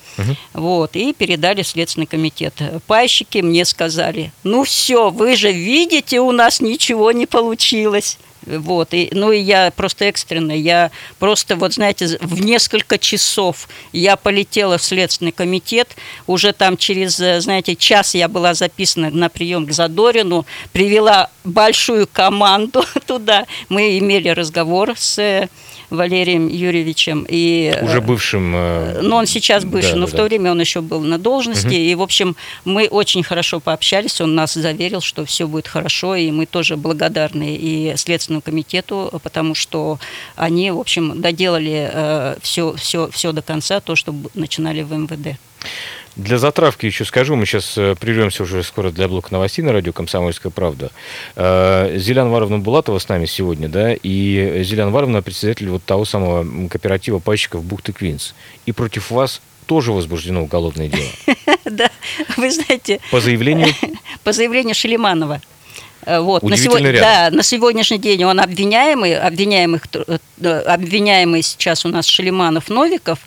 вот, 0.53 0.95
и 0.95 1.13
передали 1.13 1.63
в 1.63 1.67
Следственный 1.67 2.05
комитет. 2.05 2.53
Пайщики 2.85 3.39
мне 3.39 3.65
сказали, 3.65 4.31
ну 4.43 4.63
все, 4.63 5.09
вы 5.09 5.35
же 5.35 5.51
видите, 5.51 6.19
у 6.19 6.31
нас 6.31 6.61
ничего 6.61 7.11
не 7.11 7.25
получилось. 7.25 8.17
Вот, 8.45 8.93
и, 8.93 9.09
ну 9.11 9.31
и 9.31 9.39
я 9.39 9.71
просто 9.75 10.05
экстренно, 10.05 10.51
я 10.51 10.91
просто, 11.17 11.55
вот 11.55 11.73
знаете, 11.73 12.19
в 12.21 12.41
несколько 12.41 12.99
часов 12.99 13.67
я 13.91 14.17
полетела 14.17 14.77
в 14.77 14.83
Следственный 14.83 15.31
комитет, 15.31 15.95
уже 16.27 16.53
там 16.53 16.77
через, 16.77 17.19
э, 17.19 17.41
знаете, 17.41 17.75
час 17.75 18.13
я 18.13 18.27
была 18.27 18.53
записана 18.53 19.09
на 19.09 19.29
прием 19.29 19.65
к 19.65 19.71
Задорину, 19.71 20.45
привела 20.73 21.31
большую 21.43 22.07
команду 22.07 22.85
туда, 23.07 23.47
мы 23.69 23.97
имели 23.97 24.29
разговор 24.29 24.93
с 24.95 25.17
э, 25.17 25.49
Валерием 25.89 26.47
Юрьевичем. 26.47 27.25
И, 27.27 27.73
э, 27.75 27.85
Уже 27.85 28.01
бывшим... 28.01 28.53
э, 28.55 29.01
но 29.01 29.17
он 29.17 29.25
сейчас 29.25 29.65
бывший, 29.65 29.93
да, 29.93 29.97
но 29.97 30.05
да, 30.05 30.07
в 30.07 30.11
то 30.11 30.17
да. 30.17 30.23
время 30.23 30.51
он 30.51 30.59
еще 30.59 30.81
был 30.81 31.01
на 31.01 31.17
должности. 31.17 31.73
И, 31.73 31.95
в 31.95 32.01
общем, 32.01 32.35
мы 32.63 32.87
очень 32.87 33.23
хорошо 33.23 33.59
пообщались. 33.59 34.21
Он 34.21 34.35
нас 34.35 34.53
заверил, 34.53 35.01
что 35.01 35.25
все 35.25 35.47
будет 35.47 35.67
хорошо. 35.67 36.15
И 36.15 36.31
мы 36.31 36.45
тоже 36.45 36.77
благодарны 36.77 37.55
и 37.55 37.93
Следственному 37.97 38.41
комитету, 38.41 39.11
потому 39.23 39.55
что 39.55 39.99
они, 40.35 40.71
в 40.71 40.79
общем, 40.79 41.21
доделали 41.21 42.35
все, 42.41 42.73
все, 42.75 43.09
все 43.11 43.31
до 43.31 43.41
конца, 43.41 43.79
то, 43.79 43.95
что 43.95 44.15
начинали 44.33 44.81
в 44.81 44.93
МВД. 44.93 45.39
Для 46.15 46.37
затравки 46.37 46.85
еще 46.85 47.03
скажу, 47.03 47.35
мы 47.35 47.45
сейчас 47.45 47.77
э, 47.77 47.95
прервемся 47.99 48.43
уже 48.43 48.63
скоро 48.63 48.89
для 48.89 49.07
блока 49.09 49.33
новостей 49.33 49.63
на 49.63 49.73
радио 49.73 49.91
«Комсомольская 49.91 50.49
правда». 50.49 50.91
Э, 51.35 51.97
Зеляна 51.97 52.29
Варовна 52.29 52.59
Булатова 52.59 52.99
с 52.99 53.09
нами 53.09 53.25
сегодня, 53.25 53.67
да, 53.67 53.93
и 53.93 54.61
Зеляна 54.63 54.91
Варовна 54.91 55.21
председатель 55.21 55.69
вот 55.69 55.83
того 55.83 56.05
самого 56.05 56.69
кооператива 56.69 57.19
пайщиков 57.19 57.65
«Бухты 57.65 57.91
Квинс». 57.91 58.33
И 58.65 58.71
против 58.71 59.11
вас 59.11 59.41
тоже 59.65 59.91
возбуждено 59.91 60.43
уголовное 60.43 60.87
дело. 60.87 61.09
Да, 61.65 61.89
вы 62.37 62.51
знаете, 62.51 62.99
По 63.09 63.19
заявлению 63.19 63.69
по 64.23 64.31
заявлению 64.31 64.75
Шелиманова. 64.75 65.41
Э, 66.05 66.19
Вот, 66.19 66.43
на, 66.43 66.57
сегодня, 66.57 66.91
рядом. 66.91 67.31
да, 67.31 67.37
на 67.37 67.43
сегодняшний 67.43 67.97
день 67.97 68.23
он 68.23 68.39
обвиняемый, 68.39 69.17
обвиняемых, 69.17 69.83
э, 69.93 70.59
обвиняемый 70.61 71.41
сейчас 71.41 71.85
у 71.85 71.89
нас 71.89 72.05
Шелиманов 72.07 72.69
Новиков, 72.69 73.19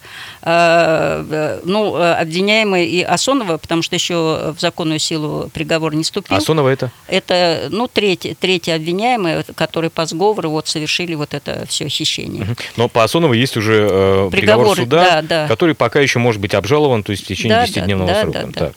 э, 0.43 1.61
ну, 1.64 1.97
обвиняемый 1.97 2.87
и 2.87 3.03
Асонова, 3.03 3.59
потому 3.59 3.83
что 3.83 3.95
еще 3.97 4.55
в 4.57 4.61
законную 4.61 4.99
силу 4.99 5.51
приговор 5.53 5.95
не 5.95 6.05
вступил. 6.05 6.37
Асонова 6.37 6.69
это? 6.69 6.93
Это, 7.09 7.69
ну, 7.71 7.88
третий, 7.88 8.35
третий 8.38 8.71
обвиняемый, 8.71 9.45
который 9.55 9.91
по 9.91 10.07
сговору 10.07 10.51
вот 10.51 10.69
совершили 10.69 11.14
вот 11.14 11.35
это 11.35 11.64
все 11.69 11.88
хищение. 11.88 12.47
Но 12.77 12.88
по 12.88 13.03
Асоновой 13.05 13.38
есть 13.38 13.57
уже 13.57 13.88
э, 13.91 14.29
приговор 14.31 14.49
Приговор, 14.59 14.77
суда, 14.77 15.05
да, 15.05 15.23
да. 15.23 15.49
который 15.49 15.75
пока 15.75 16.01
еще 16.01 16.19
может 16.19 16.41
быть 16.41 16.55
обжалован, 16.55 17.03
то 17.03 17.12
есть 17.12 17.25
в 17.25 17.27
течение 17.27 17.59
Да, 17.59 17.64
10-дневного 17.64 18.07
да, 18.07 18.14
да, 18.14 18.21
срока. 18.23 18.38
да, 18.38 18.47
да. 18.47 18.61
Так. 18.67 18.73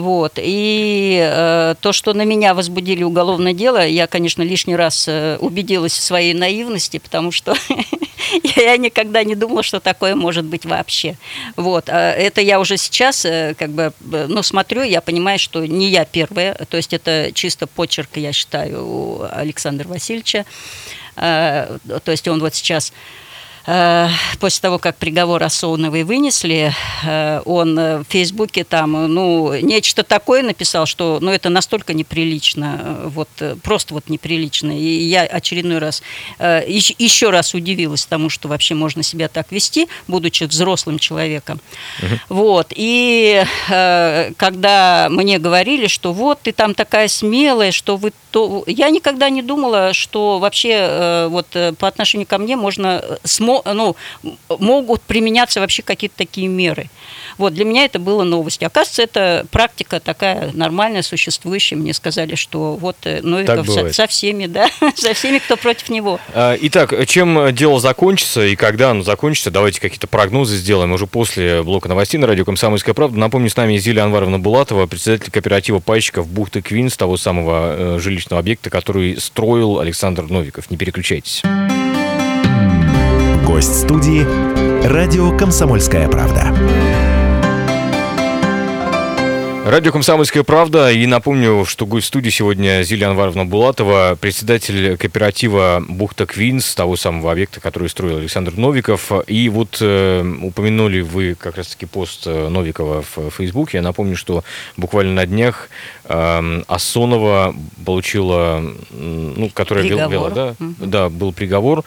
Вот. 0.00 0.38
И 0.38 1.20
э, 1.22 1.74
то, 1.78 1.92
что 1.92 2.14
на 2.14 2.24
меня 2.24 2.54
возбудили 2.54 3.02
уголовное 3.02 3.52
дело, 3.52 3.86
я, 3.86 4.06
конечно, 4.06 4.40
лишний 4.40 4.74
раз 4.74 5.06
э, 5.06 5.36
убедилась 5.40 5.92
в 5.92 6.00
своей 6.00 6.32
наивности, 6.32 6.98
потому 6.98 7.30
что 7.30 7.54
я 8.56 8.78
никогда 8.78 9.22
не 9.24 9.34
думала, 9.34 9.62
что 9.62 9.78
такое 9.78 10.14
может 10.14 10.46
быть 10.46 10.64
вообще. 10.64 11.18
Вот. 11.56 11.90
А 11.90 12.12
это 12.12 12.40
я 12.40 12.60
уже 12.60 12.78
сейчас, 12.78 13.26
э, 13.26 13.54
как 13.58 13.72
бы, 13.72 13.92
э, 14.12 14.26
ну, 14.26 14.42
смотрю, 14.42 14.84
я 14.84 15.02
понимаю, 15.02 15.38
что 15.38 15.66
не 15.66 15.90
я 15.90 16.06
первая, 16.06 16.54
то 16.54 16.78
есть 16.78 16.94
это 16.94 17.30
чисто 17.34 17.66
почерк, 17.66 18.16
я 18.16 18.32
считаю, 18.32 18.86
у 18.86 19.22
Александра 19.30 19.86
Васильевича. 19.86 20.46
То 21.16 21.80
есть 22.06 22.26
он 22.28 22.40
вот 22.40 22.54
сейчас 22.54 22.94
после 23.64 24.60
того, 24.60 24.78
как 24.78 24.96
приговор 24.96 25.42
Асоновой 25.42 26.04
вынесли, 26.04 26.74
э, 27.04 27.42
он 27.44 27.78
э, 27.78 27.98
в 27.98 28.04
Фейсбуке 28.04 28.64
там, 28.64 29.12
ну, 29.12 29.54
нечто 29.60 30.02
такое 30.02 30.42
написал, 30.42 30.86
что, 30.86 31.18
ну, 31.20 31.30
это 31.30 31.50
настолько 31.50 31.92
неприлично, 31.92 33.02
вот, 33.04 33.28
просто 33.62 33.94
вот 33.94 34.08
неприлично. 34.08 34.72
И 34.76 35.04
я 35.04 35.22
очередной 35.22 35.78
раз, 35.78 36.02
еще 36.38 37.30
раз 37.30 37.54
удивилась 37.54 38.06
тому, 38.06 38.30
что 38.30 38.48
вообще 38.48 38.74
можно 38.74 39.02
себя 39.02 39.28
так 39.28 39.52
вести, 39.52 39.88
будучи 40.08 40.44
взрослым 40.44 40.98
человеком. 40.98 41.60
Угу. 42.02 42.36
Вот, 42.40 42.72
и 42.74 43.44
когда 44.36 45.08
мне 45.10 45.38
говорили, 45.38 45.86
что 45.86 46.12
вот, 46.12 46.40
ты 46.42 46.52
там 46.52 46.74
такая 46.74 47.08
смелая, 47.08 47.72
что 47.72 47.96
вы 47.96 48.12
то... 48.30 48.64
Я 48.66 48.90
никогда 48.90 49.28
не 49.28 49.42
думала, 49.42 49.92
что 49.92 50.38
вообще 50.38 51.26
вот 51.28 51.46
по 51.78 51.88
отношению 51.88 52.26
ко 52.26 52.38
мне 52.38 52.56
можно 52.56 53.02
ну, 53.64 53.96
могут 54.48 55.02
применяться 55.02 55.60
вообще 55.60 55.82
какие-то 55.82 56.16
такие 56.16 56.48
меры. 56.48 56.88
Вот, 57.38 57.54
для 57.54 57.64
меня 57.64 57.84
это 57.84 57.98
было 57.98 58.24
новость. 58.24 58.62
Оказывается, 58.62 59.02
это 59.02 59.46
практика 59.50 60.00
такая 60.00 60.50
нормальная, 60.52 61.02
существующая. 61.02 61.76
Мне 61.76 61.94
сказали, 61.94 62.34
что 62.34 62.74
вот 62.74 62.96
э, 63.04 63.20
Новиков 63.22 63.68
со, 63.68 63.92
со 63.92 64.06
всеми, 64.06 64.46
да, 64.46 64.68
со 64.94 65.14
всеми, 65.14 65.38
кто 65.38 65.56
против 65.56 65.88
него. 65.88 66.20
А, 66.34 66.56
итак, 66.60 66.94
чем 67.06 67.54
дело 67.54 67.80
закончится 67.80 68.44
и 68.44 68.56
когда 68.56 68.90
оно 68.90 69.02
закончится, 69.02 69.50
давайте 69.50 69.80
какие-то 69.80 70.06
прогнозы 70.06 70.56
сделаем 70.56 70.92
уже 70.92 71.06
после 71.06 71.62
блока 71.62 71.88
новостей 71.88 72.18
на 72.18 72.26
радио 72.26 72.44
«Комсомольская 72.44 72.94
правда». 72.94 73.18
Напомню, 73.18 73.48
с 73.48 73.56
нами 73.56 73.76
Зилия 73.76 74.04
Анваровна 74.04 74.38
Булатова, 74.38 74.86
председатель 74.86 75.30
кооператива 75.30 75.80
пайщиков 75.80 76.28
«Бухты 76.28 76.62
Квинс», 76.62 76.96
того 76.96 77.16
самого 77.16 77.96
э, 77.96 77.98
жилищного 77.98 78.40
объекта, 78.40 78.70
который 78.70 79.18
строил 79.18 79.78
Александр 79.78 80.24
Новиков. 80.24 80.70
Не 80.70 80.76
переключайтесь. 80.76 81.42
Гость 83.50 83.80
студии 83.80 84.24
«Радио 84.86 85.36
Комсомольская 85.36 86.08
правда». 86.08 87.19
Радио 89.62 89.92
«Комсомольская 89.92 90.42
правда». 90.42 90.90
И 90.90 91.06
напомню, 91.06 91.66
что 91.66 91.84
гость 91.84 92.06
студии 92.06 92.30
сегодня 92.30 92.82
Зилия 92.82 93.10
Анваровна 93.10 93.44
Булатова, 93.44 94.16
председатель 94.18 94.96
кооператива 94.96 95.84
«Бухта 95.86 96.24
Квинс», 96.24 96.74
того 96.74 96.96
самого 96.96 97.30
объекта, 97.30 97.60
который 97.60 97.88
строил 97.88 98.16
Александр 98.16 98.54
Новиков. 98.56 99.12
И 99.26 99.50
вот 99.50 99.78
э, 99.82 100.24
упомянули 100.42 101.02
вы 101.02 101.36
как 101.38 101.58
раз-таки 101.58 101.84
пост 101.84 102.22
э, 102.26 102.48
Новикова 102.48 103.02
в 103.02 103.30
Фейсбуке. 103.30 103.78
Я 103.78 103.82
напомню, 103.82 104.16
что 104.16 104.44
буквально 104.78 105.12
на 105.12 105.26
днях 105.26 105.68
э, 106.04 106.62
Асонова 106.66 107.54
получила, 107.84 108.64
ну, 108.90 109.50
которая 109.50 109.84
приговор. 109.84 110.10
вела, 110.10 110.30
да, 110.30 110.54
угу. 110.58 110.74
да, 110.78 111.08
был 111.10 111.32
приговор. 111.32 111.84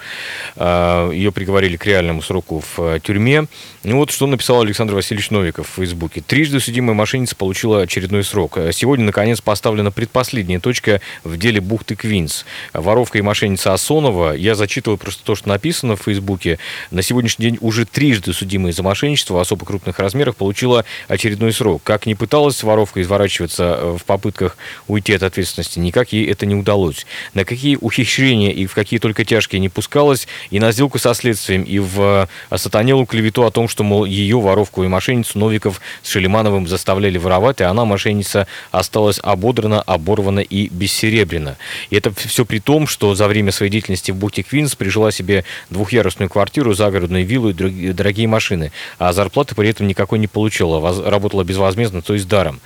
Э, 0.55 1.09
ее 1.11 1.31
приговорили 1.31 1.75
к 1.75 1.85
реальному 1.87 2.21
сроку 2.21 2.63
в 2.77 2.99
тюрьме. 2.99 3.47
И 3.83 3.91
вот 3.91 4.11
что 4.11 4.27
написал 4.27 4.61
Александр 4.61 4.93
Васильевич 4.93 5.31
Новиков 5.31 5.67
в 5.67 5.75
Фейсбуке. 5.75 6.21
Трижды 6.21 6.59
судимая 6.59 6.95
мошенница 6.95 7.35
получила 7.35 7.72
получила 7.73 7.81
очередной 7.81 8.23
срок. 8.23 8.57
Сегодня, 8.71 9.05
наконец, 9.05 9.41
поставлена 9.41 9.91
предпоследняя 9.91 10.59
точка 10.59 11.01
в 11.23 11.37
деле 11.37 11.59
бухты 11.59 11.95
Квинс. 11.95 12.45
Воровка 12.73 13.17
и 13.17 13.21
мошенница 13.21 13.73
Асонова, 13.73 14.33
я 14.33 14.55
зачитываю 14.55 14.97
просто 14.97 15.23
то, 15.23 15.35
что 15.35 15.49
написано 15.49 15.95
в 15.95 16.01
Фейсбуке, 16.01 16.59
на 16.91 17.01
сегодняшний 17.01 17.45
день 17.45 17.57
уже 17.61 17.85
трижды 17.85 18.33
судимая 18.33 18.73
за 18.73 18.83
мошенничество 18.83 19.35
в 19.35 19.39
особо 19.39 19.65
крупных 19.65 19.99
размерах 19.99 20.35
получила 20.35 20.85
очередной 21.07 21.51
срок. 21.51 21.81
Как 21.83 22.05
ни 22.05 22.13
пыталась 22.13 22.61
воровка 22.63 23.01
изворачиваться 23.01 23.63
э, 23.63 23.97
в 23.99 24.05
попытках 24.05 24.57
уйти 24.87 25.13
от 25.13 25.23
ответственности, 25.23 25.79
никак 25.79 26.13
ей 26.13 26.25
это 26.29 26.45
не 26.45 26.55
удалось. 26.55 27.05
На 27.33 27.45
какие 27.45 27.77
ухищрения 27.79 28.51
и 28.51 28.65
в 28.65 28.73
какие 28.73 28.99
только 28.99 29.25
тяжкие 29.25 29.59
не 29.59 29.69
пускалась, 29.69 30.27
и 30.51 30.59
на 30.59 30.71
сделку 30.71 30.99
со 30.99 31.13
следствием, 31.13 31.63
и 31.63 31.79
в 31.79 32.27
осатанелую 32.49 33.05
клевету 33.05 33.43
о 33.43 33.51
том, 33.51 33.67
что, 33.67 33.83
мол, 33.83 34.05
ее 34.05 34.39
воровку 34.39 34.83
и 34.83 34.87
мошенницу 34.87 35.39
Новиков 35.39 35.81
с 36.01 36.09
Шелемановым 36.09 36.67
заставляли 36.67 37.17
воровать, 37.17 37.52
виноват, 37.53 37.61
и 37.61 37.63
она, 37.63 37.85
мошенница, 37.85 38.47
осталась 38.71 39.19
ободрана, 39.21 39.81
оборвана 39.81 40.39
и 40.39 40.69
бессеребрена. 40.69 41.57
И 41.89 41.95
это 41.95 42.11
все 42.13 42.45
при 42.45 42.59
том, 42.59 42.87
что 42.87 43.15
за 43.15 43.27
время 43.27 43.51
своей 43.51 43.71
деятельности 43.71 44.11
в 44.11 44.15
Бухте 44.15 44.43
Квинс 44.43 44.75
прижила 44.75 45.11
себе 45.11 45.43
двухъярусную 45.69 46.29
квартиру, 46.29 46.73
загородную 46.73 47.25
виллу 47.25 47.49
и 47.49 47.93
дорогие 47.93 48.27
машины, 48.27 48.71
а 48.99 49.13
зарплаты 49.13 49.55
при 49.55 49.69
этом 49.69 49.87
никакой 49.87 50.19
не 50.19 50.27
получила, 50.27 51.09
работала 51.09 51.43
безвозмездно, 51.43 52.01
то 52.01 52.13
есть 52.13 52.27
даром. 52.27 52.59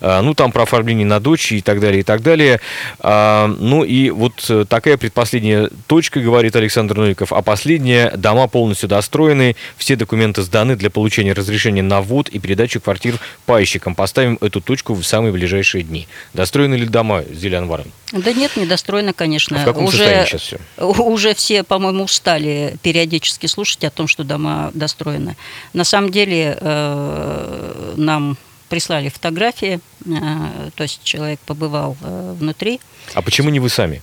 А, 0.00 0.22
ну, 0.22 0.34
там 0.34 0.52
про 0.52 0.62
оформление 0.62 1.06
на 1.06 1.20
дочь 1.20 1.52
и 1.52 1.60
так 1.60 1.80
далее, 1.80 2.00
и 2.00 2.02
так 2.02 2.22
далее. 2.22 2.60
А, 3.00 3.48
ну, 3.48 3.84
и 3.84 4.10
вот 4.10 4.50
такая 4.68 4.96
предпоследняя 4.96 5.70
точка, 5.86 6.20
говорит 6.20 6.56
Александр 6.56 6.96
Новиков, 6.96 7.32
а 7.32 7.42
последняя, 7.42 8.12
дома 8.16 8.48
полностью 8.48 8.88
достроены, 8.88 9.56
все 9.76 9.96
документы 9.96 10.42
сданы 10.42 10.76
для 10.76 10.90
получения 10.90 11.32
разрешения 11.32 11.82
на 11.82 12.00
ввод 12.00 12.28
и 12.28 12.38
передачу 12.38 12.80
квартир 12.80 13.18
пайщикам. 13.46 13.94
Поставим 13.94 14.33
поставим 14.34 14.38
эту 14.40 14.60
точку 14.60 14.94
в 14.94 15.04
самые 15.04 15.32
ближайшие 15.32 15.84
дни. 15.84 16.06
Достроены 16.34 16.74
ли 16.74 16.86
дома, 16.86 17.24
Зилия 17.30 17.58
Анваровна? 17.58 17.90
Да 18.12 18.32
нет, 18.32 18.56
не 18.56 18.66
достроено, 18.66 19.12
конечно. 19.12 19.56
А 19.58 19.62
в 19.62 19.64
каком 19.64 19.84
уже, 19.84 20.26
сейчас 20.26 20.42
все? 20.42 20.58
Уже 20.78 21.34
все, 21.34 21.62
по-моему, 21.62 22.04
устали 22.04 22.76
периодически 22.82 23.46
слушать 23.46 23.84
о 23.84 23.90
том, 23.90 24.08
что 24.08 24.24
дома 24.24 24.70
достроены. 24.74 25.36
На 25.72 25.84
самом 25.84 26.10
деле 26.10 26.56
э, 26.60 27.94
нам 27.96 28.36
прислали 28.68 29.08
фотографии, 29.08 29.80
э, 30.06 30.70
то 30.74 30.82
есть 30.82 31.02
человек 31.04 31.40
побывал 31.46 31.96
э, 32.02 32.34
внутри. 32.38 32.80
А 33.14 33.22
почему 33.22 33.50
не 33.50 33.60
вы 33.60 33.68
сами? 33.68 34.02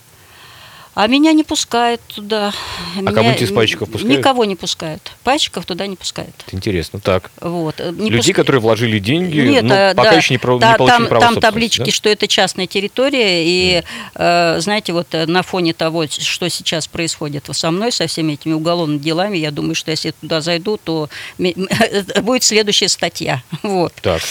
А 0.94 1.08
меня 1.08 1.32
не 1.32 1.44
пускают 1.44 2.02
туда. 2.02 2.52
А 2.98 3.02
меня... 3.02 3.12
кого-нибудь 3.12 3.42
из 3.42 3.52
пальчиков 3.52 3.90
пускают? 3.90 4.18
Никого 4.18 4.44
не 4.44 4.58
пускают. 4.58 5.12
Пальчиков 5.24 5.66
туда 5.66 5.88
не 5.88 5.96
пускают. 5.96 6.36
Интересно, 6.52 7.00
так. 7.00 7.32
Вот. 7.40 7.80
Не 7.80 8.10
Людей, 8.10 8.34
пуск... 8.34 8.36
которые 8.36 8.62
вложили 8.62 9.00
деньги, 9.00 9.40
Нет, 9.40 9.64
но 9.64 9.74
а, 9.74 9.94
пока 9.96 10.12
да, 10.12 10.18
еще 10.18 10.34
не, 10.34 10.38
про... 10.38 10.60
та, 10.60 10.72
не 10.72 10.78
получили 10.78 10.98
там, 10.98 11.08
право 11.08 11.26
Там 11.26 11.36
таблички, 11.40 11.86
да? 11.86 11.92
что 11.92 12.10
это 12.10 12.28
частная 12.28 12.68
территория, 12.68 13.46
и, 13.46 13.84
э, 14.16 14.60
знаете, 14.60 14.92
вот 14.92 15.08
э, 15.14 15.26
на 15.28 15.44
фоне 15.44 15.74
того, 15.74 16.08
что 16.08 16.50
сейчас 16.50 16.88
происходит 16.88 17.48
со 17.52 17.72
мной, 17.72 17.94
со 17.94 18.08
всеми 18.08 18.34
этими 18.34 18.54
уголовными 18.54 19.00
делами, 19.00 19.38
я 19.38 19.52
думаю, 19.52 19.76
что 19.76 19.92
если 19.92 20.12
туда 20.12 20.42
зайду, 20.42 20.78
то 20.84 21.10
будет 21.38 22.44
следующая 22.44 22.90
статья. 22.90 23.44
Вот. 23.64 23.94
Так. 24.02 24.22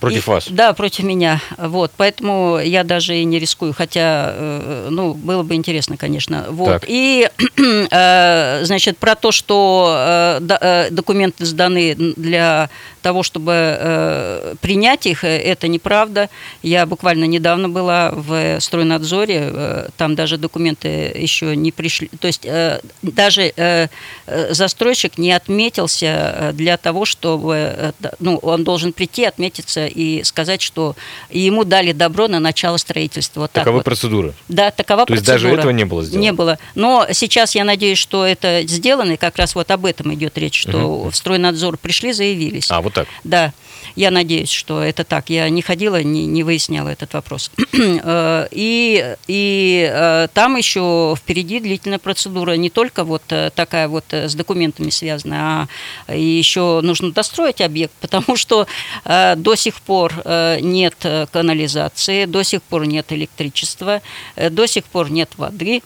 Против 0.00 0.26
и, 0.26 0.30
вас? 0.30 0.48
Да, 0.48 0.72
против 0.72 1.04
меня. 1.04 1.40
Вот, 1.58 1.92
поэтому 1.96 2.58
я 2.58 2.84
даже 2.84 3.16
и 3.16 3.24
не 3.24 3.38
рискую, 3.38 3.74
хотя, 3.74 4.32
э, 4.34 4.88
ну, 4.90 5.14
было 5.14 5.42
бы 5.42 5.54
интересно, 5.54 5.96
конечно. 5.96 6.46
Вот. 6.48 6.80
Так. 6.80 6.84
И, 6.88 7.28
э, 7.90 8.60
значит, 8.64 8.98
про 8.98 9.14
то, 9.14 9.30
что 9.30 10.38
э, 10.40 10.88
документы 10.90 11.44
сданы 11.44 11.94
для 11.94 12.70
того, 13.02 13.22
чтобы 13.22 13.52
э, 13.54 14.54
принять 14.60 15.06
их, 15.06 15.24
э, 15.24 15.38
это 15.38 15.68
неправда. 15.68 16.28
Я 16.62 16.86
буквально 16.86 17.24
недавно 17.24 17.68
была 17.68 18.12
в 18.12 18.60
стройнадзоре, 18.60 19.50
э, 19.52 19.88
там 19.96 20.14
даже 20.14 20.38
документы 20.38 20.88
еще 21.14 21.56
не 21.56 21.72
пришли. 21.72 22.10
То 22.20 22.26
есть 22.26 22.46
э, 22.46 22.80
даже 23.02 23.52
э, 23.56 23.88
э 24.26 24.54
застройщик 24.54 25.18
не 25.18 25.32
отметился 25.32 26.06
э, 26.06 26.52
для 26.52 26.76
того, 26.76 27.04
чтобы 27.04 27.54
э, 27.56 27.92
ну, 28.18 28.36
он 28.36 28.64
должен 28.64 28.92
прийти, 28.92 29.24
отметиться 29.24 29.89
и 29.90 30.22
сказать, 30.24 30.62
что 30.62 30.96
ему 31.30 31.64
дали 31.64 31.92
добро 31.92 32.28
на 32.28 32.40
начало 32.40 32.76
строительства. 32.76 33.40
Вот 33.42 33.52
такова 33.52 33.76
вот. 33.76 33.84
процедура? 33.84 34.34
Да, 34.48 34.70
такова 34.70 35.06
То 35.06 35.14
процедура. 35.14 35.34
есть 35.34 35.44
даже 35.44 35.48
этого 35.48 35.70
не 35.70 35.84
было 35.84 36.02
сделано? 36.02 36.22
Не 36.22 36.32
было. 36.32 36.58
Но 36.74 37.06
сейчас 37.12 37.54
я 37.54 37.64
надеюсь, 37.64 37.98
что 37.98 38.26
это 38.26 38.62
сделано, 38.66 39.12
и 39.12 39.16
как 39.16 39.36
раз 39.36 39.54
вот 39.54 39.70
об 39.70 39.86
этом 39.86 40.12
идет 40.14 40.38
речь, 40.38 40.60
что 40.60 40.78
угу. 40.78 41.10
в 41.10 41.16
стройнадзор 41.16 41.76
пришли, 41.78 42.12
заявились. 42.12 42.70
А, 42.70 42.80
вот 42.80 42.94
так? 42.94 43.08
Да. 43.24 43.52
Я 43.96 44.10
надеюсь, 44.10 44.50
что 44.50 44.82
это 44.82 45.04
так. 45.04 45.30
Я 45.30 45.48
не 45.48 45.62
ходила, 45.62 46.02
не, 46.02 46.26
не 46.26 46.42
выясняла 46.42 46.88
этот 46.88 47.12
вопрос. 47.14 47.50
Э, 48.02 48.46
и 48.50 49.16
и 49.26 49.90
э, 49.90 50.28
там 50.32 50.56
еще 50.56 51.14
впереди 51.16 51.60
длительная 51.60 51.98
процедура. 51.98 52.52
Не 52.52 52.68
только 52.68 53.04
вот 53.04 53.22
э, 53.30 53.50
такая 53.54 53.88
вот 53.88 54.04
с 54.12 54.34
документами 54.34 54.90
связана, 54.90 55.68
а 56.06 56.14
еще 56.14 56.80
нужно 56.82 57.12
достроить 57.12 57.60
объект, 57.60 57.92
потому 58.00 58.36
что 58.36 58.66
до 59.04 59.54
сих 59.54 59.79
пор 59.80 60.12
нет 60.60 60.94
канализации, 61.32 62.26
до 62.26 62.42
сих 62.42 62.62
пор 62.62 62.86
нет 62.86 63.12
электричества, 63.12 64.00
до 64.36 64.66
сих 64.66 64.84
пор 64.84 65.10
нет 65.10 65.30
воды. 65.36 65.82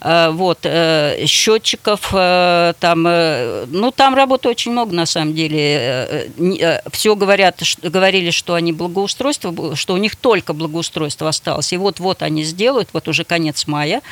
Э, 0.00 0.30
вот, 0.30 0.60
э, 0.64 1.24
счетчиков, 1.26 2.10
э, 2.12 2.74
там, 2.80 3.02
ну, 3.02 3.90
там 3.90 4.14
работы 4.14 4.48
очень 4.48 4.72
много, 4.72 4.94
на 4.94 5.06
самом 5.06 5.34
деле. 5.34 6.30
Все 6.90 7.16
говорят, 7.16 7.62
говорили, 7.82 8.30
что 8.30 8.54
они 8.54 8.72
благоустройство, 8.72 9.74
что 9.74 9.94
у 9.94 9.96
них 9.96 10.16
только 10.16 10.52
благоустройство 10.52 11.28
осталось. 11.28 11.72
И 11.72 11.76
вот-вот 11.76 12.22
они 12.22 12.44
сделают, 12.44 12.88
вот 12.92 13.08
уже 13.08 13.24
конец 13.24 13.66
мая, 13.66 14.02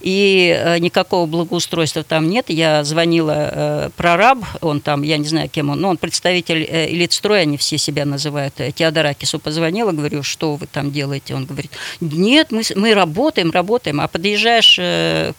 и 0.00 0.76
никакого 0.80 1.26
благоустройства 1.26 2.02
там 2.04 2.28
нет. 2.28 2.46
Я 2.48 2.84
звонила 2.84 3.90
прораб, 3.96 4.38
он 4.60 4.80
там, 4.80 5.02
я 5.02 5.18
не 5.18 5.26
знаю, 5.26 5.48
кем 5.48 5.70
он, 5.70 5.80
но 5.80 5.88
он 5.90 5.96
представитель 5.96 6.64
элитстроя, 6.70 7.42
они 7.42 7.56
все 7.56 7.78
себя 7.78 8.04
называют. 8.04 8.54
Теодоракису 8.74 9.38
позвонила, 9.38 9.92
говорю, 9.92 10.22
что 10.22 10.54
вы 10.56 10.66
там 10.66 10.92
делаете? 10.92 11.34
Он 11.34 11.44
говорит, 11.44 11.72
нет, 12.00 12.52
мы, 12.52 12.62
мы 12.76 12.94
работаем, 12.94 13.50
работаем, 13.50 14.00
а 14.00 14.08
подъезжаешь 14.08 14.78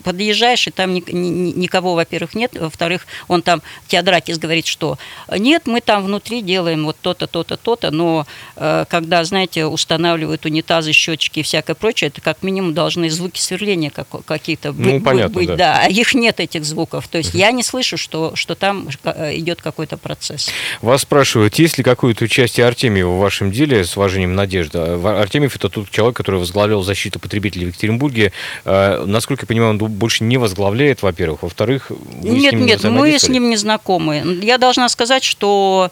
подъезжаешь, 0.04 0.68
и 0.68 0.72
там 0.72 0.94
ни, 0.94 1.04
ни, 1.12 1.52
никого, 1.52 1.96
во-первых, 1.96 2.36
нет, 2.36 2.52
во-вторых, 2.60 3.06
он 3.28 3.42
там, 3.42 3.62
Теодракис 3.88 4.38
говорит, 4.38 4.68
что 4.68 4.98
нет, 5.38 5.64
мы 5.66 5.82
там 5.82 6.04
внутри 6.06 6.42
делаем 6.42 6.86
вот 6.86 6.98
то-то, 7.02 7.28
то-то, 7.28 7.58
то-то, 7.58 7.92
но 7.92 8.26
э, 8.56 8.86
когда, 8.90 9.24
знаете, 9.24 9.66
устанавливают 9.66 10.46
унитазы, 10.46 10.92
счетчики 10.92 11.40
и 11.40 11.44
всякое 11.44 11.76
прочее, 11.76 12.10
это 12.10 12.22
как 12.22 12.44
минимум 12.44 12.74
должны 12.74 13.10
звуки 13.10 13.40
сверления 13.40 13.90
как, 13.90 14.08
какие-то 14.26 14.72
ну, 14.74 14.94
быть, 14.94 15.04
понятно, 15.04 15.34
быть, 15.34 15.48
да. 15.48 15.56
да, 15.56 15.80
а 15.84 15.90
их 15.90 16.14
нет 16.14 16.40
этих 16.40 16.66
звуков, 16.66 17.08
то 17.08 17.18
есть 17.18 17.34
я 17.34 17.52
не 17.52 17.64
слышу, 17.64 17.98
что, 17.98 18.36
что 18.36 18.56
там 18.56 18.88
э, 19.04 19.38
идет 19.38 19.62
какой-то 19.62 19.98
процесс. 19.98 20.50
Вас 20.82 21.02
спрашивают, 21.02 21.56
есть 21.56 21.78
ли 21.78 21.84
какое-то 21.84 22.26
участие 22.26 22.66
Артемьева 22.66 23.16
в 23.16 23.20
вашем 23.20 23.52
деле 23.52 23.84
с 23.84 23.96
уважением 23.98 24.36
Надежда? 24.36 24.96
Артемьев 25.22 25.56
это 25.56 25.70
тот 25.70 25.90
человек, 25.90 26.16
который 26.16 26.40
возглавлял 26.40 26.82
защиту 26.82 27.20
потребителей 27.20 27.66
в 27.66 27.70
Екатеринбурге. 27.70 28.32
Э, 28.66 29.04
насколько 29.06 29.44
я 29.44 29.48
понимаю, 29.48 29.75
он 29.82 29.92
больше 29.92 30.24
не 30.24 30.38
возглавляет, 30.38 31.02
во-первых. 31.02 31.44
Во-вторых, 31.44 31.90
вы 31.90 32.30
нет, 32.30 32.52
с 32.52 32.54
ним 32.54 32.62
не 32.62 32.66
нет, 32.68 32.84
мы 32.84 33.20
с 33.20 33.30
ним 33.30 33.50
не 33.50 33.58
знакомы. 33.58 34.40
Я 34.42 34.58
должна 34.58 34.90
сказать, 34.90 35.24
что 35.24 35.92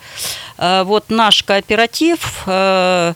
э, 0.58 0.84
вот 0.84 1.06
наш 1.10 1.44
кооператив 1.44 2.44
э, 2.46 3.14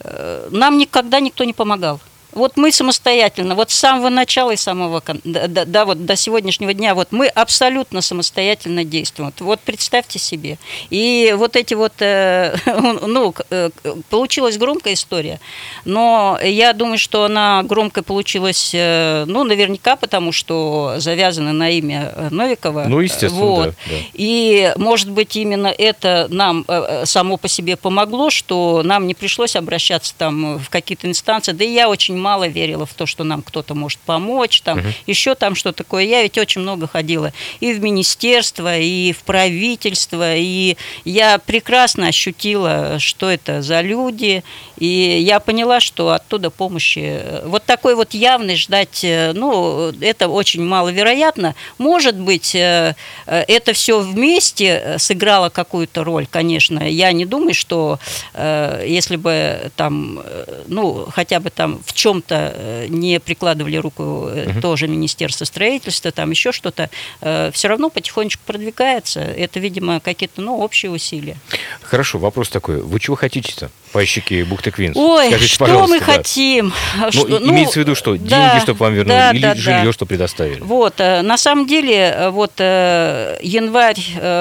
э, 0.00 0.48
нам 0.50 0.78
никогда 0.78 1.20
никто 1.20 1.44
не 1.44 1.52
помогал. 1.52 2.00
Вот 2.32 2.56
мы 2.56 2.72
самостоятельно, 2.72 3.54
вот 3.54 3.70
с 3.70 3.74
самого 3.74 4.08
начала 4.08 4.52
и 4.52 4.56
самого 4.56 5.02
да, 5.24 5.46
да, 5.48 5.64
да, 5.64 5.84
вот 5.84 6.04
до 6.06 6.16
сегодняшнего 6.16 6.72
дня, 6.72 6.94
вот 6.94 7.08
мы 7.10 7.26
абсолютно 7.28 8.00
самостоятельно 8.00 8.84
действуем. 8.84 9.32
Вот, 9.36 9.44
вот 9.44 9.60
представьте 9.60 10.18
себе. 10.18 10.58
И 10.90 11.34
вот 11.36 11.56
эти 11.56 11.74
вот, 11.74 11.92
э, 12.00 12.54
ну, 13.06 13.34
э, 13.50 13.70
получилась 14.10 14.58
громкая 14.58 14.94
история, 14.94 15.40
но 15.84 16.38
я 16.42 16.72
думаю, 16.72 16.98
что 16.98 17.24
она 17.24 17.62
громкая 17.64 18.02
получилась, 18.02 18.70
э, 18.74 19.24
ну, 19.26 19.44
наверняка, 19.44 19.96
потому 19.96 20.32
что 20.32 20.94
завязана 20.98 21.52
на 21.52 21.70
имя 21.70 22.12
э, 22.14 22.28
Новикова. 22.30 22.84
Ну, 22.88 23.00
естественно, 23.00 23.44
Вот. 23.44 23.66
да, 23.66 23.74
да. 23.90 23.96
И, 24.14 24.72
может 24.76 25.10
быть, 25.10 25.36
именно 25.36 25.68
это 25.68 26.26
нам 26.30 26.64
э, 26.68 27.02
э, 27.02 27.06
само 27.06 27.36
по 27.36 27.48
себе 27.48 27.76
помогло, 27.76 28.30
что 28.30 28.82
нам 28.84 29.06
не 29.06 29.14
пришлось 29.14 29.56
обращаться 29.56 30.14
там 30.16 30.58
в 30.58 30.70
какие-то 30.70 31.08
инстанции. 31.08 31.52
Да 31.52 31.64
и 31.64 31.72
я 31.72 31.88
очень 31.88 32.16
мало 32.22 32.46
верила 32.46 32.86
в 32.86 32.94
то, 32.94 33.06
что 33.06 33.24
нам 33.24 33.42
кто-то 33.42 33.74
может 33.74 33.98
помочь, 34.00 34.62
там 34.62 34.80
еще 35.06 35.34
там 35.34 35.54
что 35.54 35.72
такое. 35.72 36.04
Я 36.04 36.22
ведь 36.22 36.38
очень 36.38 36.62
много 36.62 36.86
ходила 36.86 37.32
и 37.60 37.72
в 37.72 37.82
министерство, 37.82 38.78
и 38.78 39.12
в 39.12 39.22
правительство, 39.24 40.36
и 40.36 40.76
я 41.04 41.38
прекрасно 41.38 42.08
ощутила, 42.08 42.98
что 42.98 43.30
это 43.30 43.62
за 43.62 43.80
люди, 43.80 44.42
и 44.78 45.20
я 45.20 45.38
поняла, 45.38 45.80
что 45.80 46.10
оттуда 46.10 46.50
помощи 46.50 47.20
э, 47.22 47.46
вот 47.46 47.64
такой 47.64 47.94
вот 47.94 48.14
явной 48.14 48.56
ждать, 48.56 49.04
э, 49.04 49.32
ну, 49.32 49.92
это 50.00 50.28
очень 50.28 50.64
маловероятно. 50.64 51.54
Может 51.78 52.16
быть, 52.16 52.54
э, 52.54 52.94
это 53.26 53.72
все 53.74 54.00
вместе 54.00 54.96
сыграло 54.98 55.50
какую-то 55.50 56.04
роль, 56.04 56.26
конечно. 56.28 56.80
Я 56.80 57.12
не 57.12 57.24
думаю, 57.24 57.54
что 57.54 57.98
если 58.34 59.16
бы 59.16 59.70
там, 59.76 60.22
ну, 60.66 61.06
хотя 61.10 61.40
бы 61.40 61.50
там 61.50 61.80
в 61.84 61.92
чем-то 62.12 62.52
э, 62.54 62.86
не 62.88 63.18
прикладывали 63.20 63.76
руку 63.76 64.28
э, 64.28 64.60
тоже 64.60 64.86
Министерство 64.86 65.44
строительства, 65.44 66.10
там 66.12 66.30
еще 66.30 66.52
что-то, 66.52 66.90
все 67.20 67.68
равно 67.68 67.90
потихонечку 67.90 68.42
продвигается. 68.46 69.20
Это, 69.20 69.60
видимо, 69.60 70.00
какие-то, 70.00 70.42
ну, 70.42 70.58
общие 70.58 70.90
усилия. 70.90 71.36
Хорошо, 71.80 72.18
вопрос 72.18 72.48
такой. 72.48 72.82
Вы 72.82 73.00
чего 73.00 73.16
хотите-то? 73.16 73.70
Пайщики 73.92 74.42
бухты 74.44 74.70
Квинс? 74.70 74.96
Ой, 74.96 75.28
Скажите, 75.28 75.54
что 75.54 75.86
мы 75.86 75.98
да. 76.00 76.04
хотим? 76.04 76.72
Ну, 76.98 77.12
Что- 77.12 77.26
и- 77.38 77.48
имеется 77.48 77.74
в 77.74 77.76
виду 77.76 77.94
что? 77.94 78.16
Деньги, 78.16 78.30
да, 78.30 78.60
чтобы 78.60 78.78
вам 78.80 78.94
вернули? 78.94 79.14
да, 79.16 79.30
или 79.32 79.42
да, 79.42 79.54
жилье, 79.54 79.84
да. 79.84 79.92
что 79.92 80.06
предоставили? 80.06 80.60
Вот, 80.60 80.94
э, 80.98 81.20
на 81.22 81.36
самом 81.36 81.66
деле, 81.66 81.94
э, 82.16 82.30
вот 82.30 82.52
э, 82.58 83.36
январь 83.42 84.00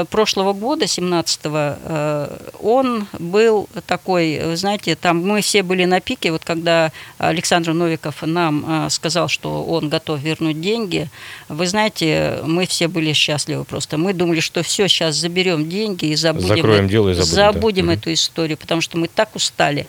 прошлого 0.10 0.54
года, 0.54 0.86
17-го, 0.86 1.76
э, 1.84 2.38
он 2.62 3.08
был 3.20 3.68
такой, 3.88 4.42
вы 4.46 4.56
знаете, 4.56 4.96
там 4.96 5.22
мы 5.28 5.42
все 5.42 5.64
были 5.64 5.86
на 5.86 6.00
пике, 6.00 6.32
вот 6.32 6.44
когда 6.46 6.92
Александр 7.18 7.74
Новиков 7.74 8.22
нам 8.22 8.88
сказал, 8.90 9.28
что 9.28 9.64
он 9.64 9.90
готов 9.90 10.20
вернуть 10.22 10.62
деньги, 10.62 11.10
вы 11.50 11.68
знаете, 11.68 12.40
мы 12.46 12.66
все 12.66 12.88
были 12.88 13.12
счастливы 13.14 13.66
просто. 13.66 13.98
Мы 13.98 14.14
думали, 14.14 14.40
что 14.40 14.64
все, 14.64 14.88
сейчас 14.88 15.16
заберем 15.16 15.68
деньги 15.70 16.06
и 16.06 16.16
забудем, 16.16 16.48
Закроем 16.56 16.86
э- 16.86 16.90
дело 16.90 17.10
и 17.10 17.14
забудем, 17.14 17.36
да. 17.36 17.52
забудем 17.54 17.86
Мгм. 17.86 17.94
эту 17.94 18.14
историю, 18.14 18.58
потому 18.58 18.82
что 18.82 18.98
мы 18.98 19.08
так 19.08 19.30
устали. 19.42 19.88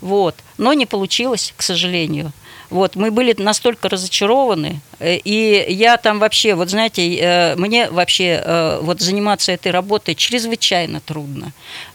Вот. 0.00 0.36
Но 0.58 0.72
не 0.74 0.86
получилось, 0.86 1.54
к 1.56 1.62
сожалению. 1.62 2.32
Вот, 2.70 2.94
мы 2.94 3.10
были 3.10 3.34
настолько 3.36 3.88
разочарованы, 3.88 4.80
э, 5.00 5.16
и 5.16 5.66
я 5.72 5.96
там 5.96 6.20
вообще, 6.20 6.54
вот 6.54 6.70
знаете, 6.70 7.16
э, 7.16 7.56
мне 7.56 7.90
вообще 7.90 8.40
э, 8.44 8.78
вот 8.80 9.00
заниматься 9.00 9.50
этой 9.50 9.72
работой 9.72 10.14
чрезвычайно 10.14 11.00
трудно. 11.00 11.52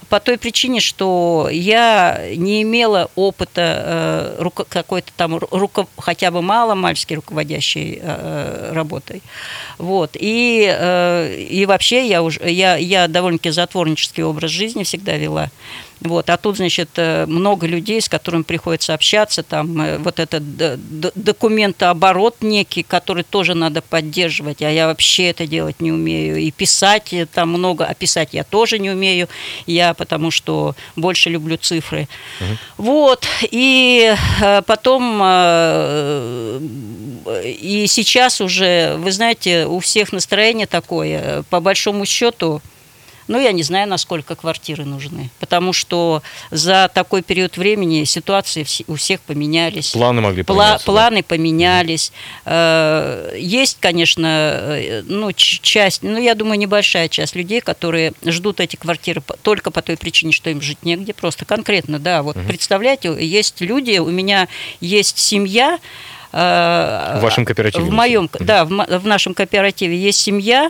По 0.10 0.20
той 0.20 0.38
причине, 0.38 0.82
что 0.82 1.48
я 1.50 2.22
не 2.36 2.62
имела 2.62 3.10
опыта 3.16 4.38
какой-то 4.70 5.12
там 5.18 5.36
ру- 5.36 5.48
руко- 5.50 5.88
хотя 5.98 6.30
бы 6.30 6.44
мало-мальски 6.44 7.16
руководящей 7.16 8.02
работой. 8.72 9.24
Вот. 9.80 10.12
И, 10.14 11.48
и 11.50 11.66
вообще 11.66 12.08
я, 12.08 12.22
уже, 12.22 12.40
я, 12.48 12.76
я 12.76 13.08
довольно-таки 13.08 13.50
затворнический 13.50 14.22
образ 14.22 14.52
жизни 14.52 14.84
всегда 14.84 15.18
вела. 15.18 15.50
Вот. 16.02 16.30
А 16.30 16.38
тут, 16.38 16.58
значит, 16.58 16.90
э, 16.98 17.26
много 17.26 17.68
людей, 17.68 18.02
с 18.02 18.10
которыми 18.10 18.44
приходится 18.44 18.94
общаться, 18.94 19.44
там 19.44 19.80
э, 19.82 19.98
вот 19.98 20.20
этот 20.20 20.44
документооборот 21.16 22.38
некий, 22.42 22.84
который 22.84 23.24
тоже 23.24 23.54
надо 23.54 23.82
поддерживать, 23.82 24.62
а 24.62 24.70
я 24.70 24.88
вообще 24.88 25.30
это 25.30 25.48
делать 25.48 25.80
не 25.82 25.92
умею. 25.92 26.38
И 26.38 26.52
писать 26.52 27.14
э, 27.14 27.26
там 27.26 27.50
много, 27.50 27.86
а 27.86 27.94
писать 27.94 28.30
я 28.34 28.44
тоже 28.44 28.78
не 28.80 28.90
умею, 28.92 29.30
я 29.66 29.94
потому 29.94 30.32
что 30.32 30.76
больше 30.96 31.30
люблю 31.30 31.58
цифры. 31.58 32.08
Вот. 32.78 33.26
И 33.52 34.14
потом, 34.66 35.22
и 37.44 37.86
сейчас 37.88 38.42
уже, 38.42 38.96
вы 38.98 39.12
знаете, 39.12 39.66
у 39.66 39.80
всех 39.80 40.12
настроение 40.12 40.68
такое, 40.68 41.44
по 41.50 41.60
большому 41.60 42.06
счету, 42.06 42.62
ну, 43.28 43.40
я 43.40 43.52
не 43.52 43.64
знаю, 43.64 43.88
насколько 43.90 44.36
квартиры 44.36 44.86
нужны, 44.86 45.30
потому 45.40 45.74
что 45.74 46.22
за 46.52 46.90
такой 46.94 47.22
период 47.22 47.58
времени 47.58 48.04
ситуации 48.04 48.66
у 48.88 48.96
всех 48.96 49.22
поменялись. 49.22 49.92
Планы 49.92 50.22
могли 50.22 50.44
Пла- 50.44 50.46
поменяться, 50.48 50.86
да. 50.86 50.92
планы 50.92 51.24
поменялись. 51.24 52.12
Э, 52.46 53.34
Есть, 53.38 53.78
конечно, 53.80 54.28
э, 54.28 55.02
ну, 55.06 55.32
часть, 55.34 56.04
ну, 56.04 56.18
я 56.22 56.36
думаю, 56.36 56.60
небольшая 56.60 57.10
часть 57.10 57.36
людей, 57.36 57.62
которые 57.62 58.14
ждут 58.24 58.60
эти 58.60 58.76
квартиры 58.76 59.22
только 59.42 59.72
по 59.72 59.82
той 59.82 59.98
причине, 59.98 60.32
что 60.32 60.50
им 60.50 60.62
жить 60.62 60.80
негде, 60.84 61.14
просто 61.14 61.46
конкретно, 61.46 62.00
да. 62.00 62.22
Вот 62.24 62.36
представляете, 62.48 63.16
есть 63.20 63.62
люди, 63.62 63.98
у 63.98 64.10
меня 64.12 64.48
есть 64.82 65.18
семья, 65.18 65.80
э, 66.32 67.18
В 67.20 67.22
вашем 67.22 67.46
кооперативе, 67.46 67.84
В 67.86 67.92
моем, 67.92 68.30
да, 68.40 68.66
в, 68.66 68.70
в 68.70 69.08
нашем 69.08 69.34
кооперативе 69.34 69.98
есть 69.98 70.20
семья, 70.20 70.70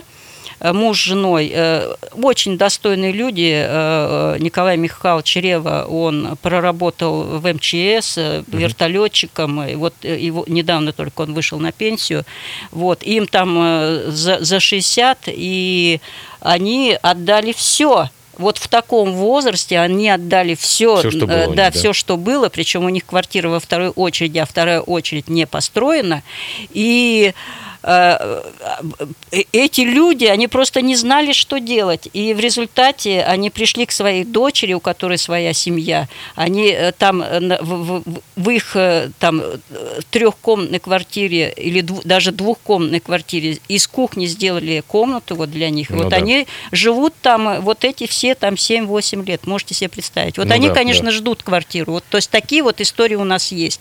муж 0.60 0.98
с 1.00 1.04
женой, 1.04 1.50
э, 1.52 1.94
очень 2.14 2.56
достойные 2.56 3.12
люди. 3.12 3.52
э, 3.54 4.36
Николай 4.40 4.76
Михайлович 4.76 5.36
Рева, 5.36 5.86
он 5.88 6.36
проработал 6.42 7.22
в 7.38 7.52
МЧС 7.52 8.18
э, 8.18 8.42
вертолетчиком, 8.48 9.62
и 9.62 9.74
вот 9.74 9.94
э, 10.02 10.18
его, 10.18 10.44
недавно 10.48 10.92
только 10.92 11.22
он 11.22 11.34
вышел 11.34 11.58
на 11.58 11.72
пенсию. 11.72 12.24
Вот, 12.70 13.02
им 13.02 13.26
там 13.26 13.56
э, 13.58 14.10
за, 14.10 14.42
за 14.44 14.60
60, 14.60 15.18
и 15.28 16.00
они 16.40 16.98
отдали 17.02 17.52
все. 17.52 18.08
Вот 18.38 18.58
в 18.58 18.68
таком 18.68 19.14
возрасте 19.14 19.78
они 19.78 20.10
отдали 20.10 20.54
все, 20.54 20.98
Всё, 20.98 21.10
что 21.10 21.26
было 21.26 21.44
у 21.44 21.46
них, 21.48 21.56
да, 21.56 21.70
да. 21.70 21.70
все, 21.70 21.92
что 21.92 22.16
было, 22.18 22.50
причем 22.50 22.84
у 22.84 22.90
них 22.90 23.06
квартира 23.06 23.48
во 23.48 23.60
второй 23.60 23.88
очереди, 23.88 24.38
а 24.38 24.44
вторая 24.46 24.80
очередь 24.80 25.28
не 25.28 25.46
построена. 25.46 26.22
И 26.70 27.32
э, 27.32 27.32
э, 27.32 27.65
эти 29.52 29.80
люди, 29.82 30.24
они 30.24 30.48
просто 30.48 30.82
не 30.82 30.96
знали, 30.96 31.32
что 31.32 31.58
делать. 31.58 32.08
И 32.12 32.34
в 32.34 32.40
результате 32.40 33.22
они 33.22 33.50
пришли 33.50 33.86
к 33.86 33.92
своей 33.92 34.24
дочери, 34.24 34.72
у 34.74 34.80
которой 34.80 35.18
своя 35.18 35.52
семья. 35.52 36.08
Они 36.34 36.68
э, 36.68 36.92
там 36.92 37.22
э, 37.22 37.62
в, 37.62 38.00
в- 38.00 38.02
в 38.36 38.50
их 38.50 38.74
э, 38.76 39.10
там 39.20 39.40
э, 39.40 39.58
трехкомнатной 40.10 40.80
квартире 40.80 41.52
или 41.56 41.80
дву- 41.80 42.02
даже 42.04 42.32
двухкомнатной 42.32 43.00
квартире 43.00 43.58
из 43.68 43.86
кухни 43.86 44.26
сделали 44.26 44.82
комнату 44.86 45.36
вот 45.36 45.50
для 45.50 45.70
них. 45.70 45.90
Ну 45.90 45.98
вот 46.04 46.08
да. 46.08 46.16
они 46.16 46.46
живут 46.72 47.14
там, 47.22 47.48
э, 47.48 47.60
вот 47.60 47.84
эти 47.84 48.06
все 48.06 48.34
там 48.34 48.54
7-8 48.54 49.24
лет, 49.24 49.46
можете 49.46 49.74
себе 49.74 49.88
представить. 49.90 50.38
Вот 50.38 50.48
Ну 50.48 50.54
они, 50.54 50.68
да, 50.68 50.74
конечно, 50.74 51.06
да. 51.06 51.12
ждут 51.12 51.42
квартиру. 51.44 51.92
Вот, 51.92 52.04
то 52.10 52.16
есть 52.16 52.30
такие 52.30 52.62
вот 52.64 52.80
истории 52.80 53.14
у 53.14 53.24
нас 53.24 53.52
есть. 53.52 53.80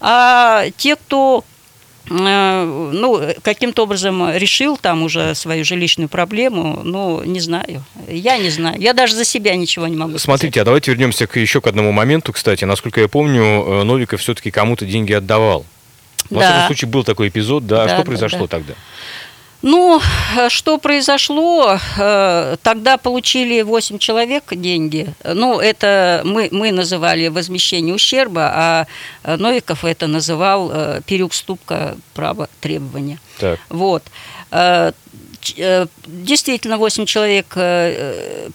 А 0.00 0.66
те, 0.76 0.94
кто 0.96 1.44
э, 1.44 1.59
ну, 2.08 3.20
каким-то 3.42 3.82
образом 3.84 4.34
решил 4.36 4.76
там 4.76 5.02
уже 5.02 5.34
свою 5.34 5.64
жилищную 5.64 6.08
проблему, 6.08 6.80
ну, 6.84 7.22
не 7.24 7.40
знаю. 7.40 7.84
Я 8.08 8.38
не 8.38 8.50
знаю. 8.50 8.80
Я 8.80 8.92
даже 8.94 9.14
за 9.14 9.24
себя 9.24 9.54
ничего 9.56 9.86
не 9.86 9.96
могу 9.96 10.10
сказать. 10.12 10.22
Смотрите, 10.22 10.60
а 10.62 10.64
давайте 10.64 10.90
вернемся 10.90 11.26
к, 11.26 11.36
еще 11.38 11.60
к 11.60 11.66
одному 11.66 11.92
моменту, 11.92 12.32
кстати. 12.32 12.64
Насколько 12.64 13.00
я 13.00 13.08
помню, 13.08 13.42
э, 13.42 13.82
Новиков 13.84 14.20
все-таки 14.20 14.50
кому-то 14.50 14.86
деньги 14.86 15.12
отдавал. 15.12 15.64
Во 16.30 16.40
Да. 16.40 16.46
всяком 16.46 16.66
случае, 16.66 16.88
был 16.90 17.04
такой 17.04 17.28
эпизод, 17.28 17.66
да. 17.66 17.82
А 17.82 17.86
Да, 17.86 17.88
что 17.90 17.98
да, 17.98 18.04
произошло 18.04 18.40
да. 18.40 18.46
тогда? 18.46 18.74
Ну, 19.62 20.00
э, 20.36 20.48
что 20.48 20.78
произошло? 20.78 21.78
Э, 21.98 22.56
Тогда 22.62 22.96
получили 22.96 23.60
8 23.62 23.98
человек 23.98 24.54
деньги. 24.54 25.08
Ну, 25.24 25.60
это 25.60 26.22
мы, 26.24 26.48
мы 26.50 26.72
называли 26.72 27.28
возмещение 27.28 27.94
ущерба, 27.94 28.50
а 28.54 28.86
э, 29.22 29.36
Новиков 29.36 29.84
это 29.84 30.06
называл 30.06 30.72
переуступка 31.06 31.96
права 32.14 32.48
требования. 32.60 33.18
Так. 33.38 33.58
Вот. 33.68 34.02
Действительно, 36.06 36.76
8 36.76 37.06
человек 37.06 37.54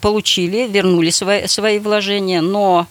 получили, 0.02 0.68
вернули 0.68 1.10
свои, 1.10 1.48
свои 1.48 1.80
вложения, 1.80 2.42
но 2.42 2.88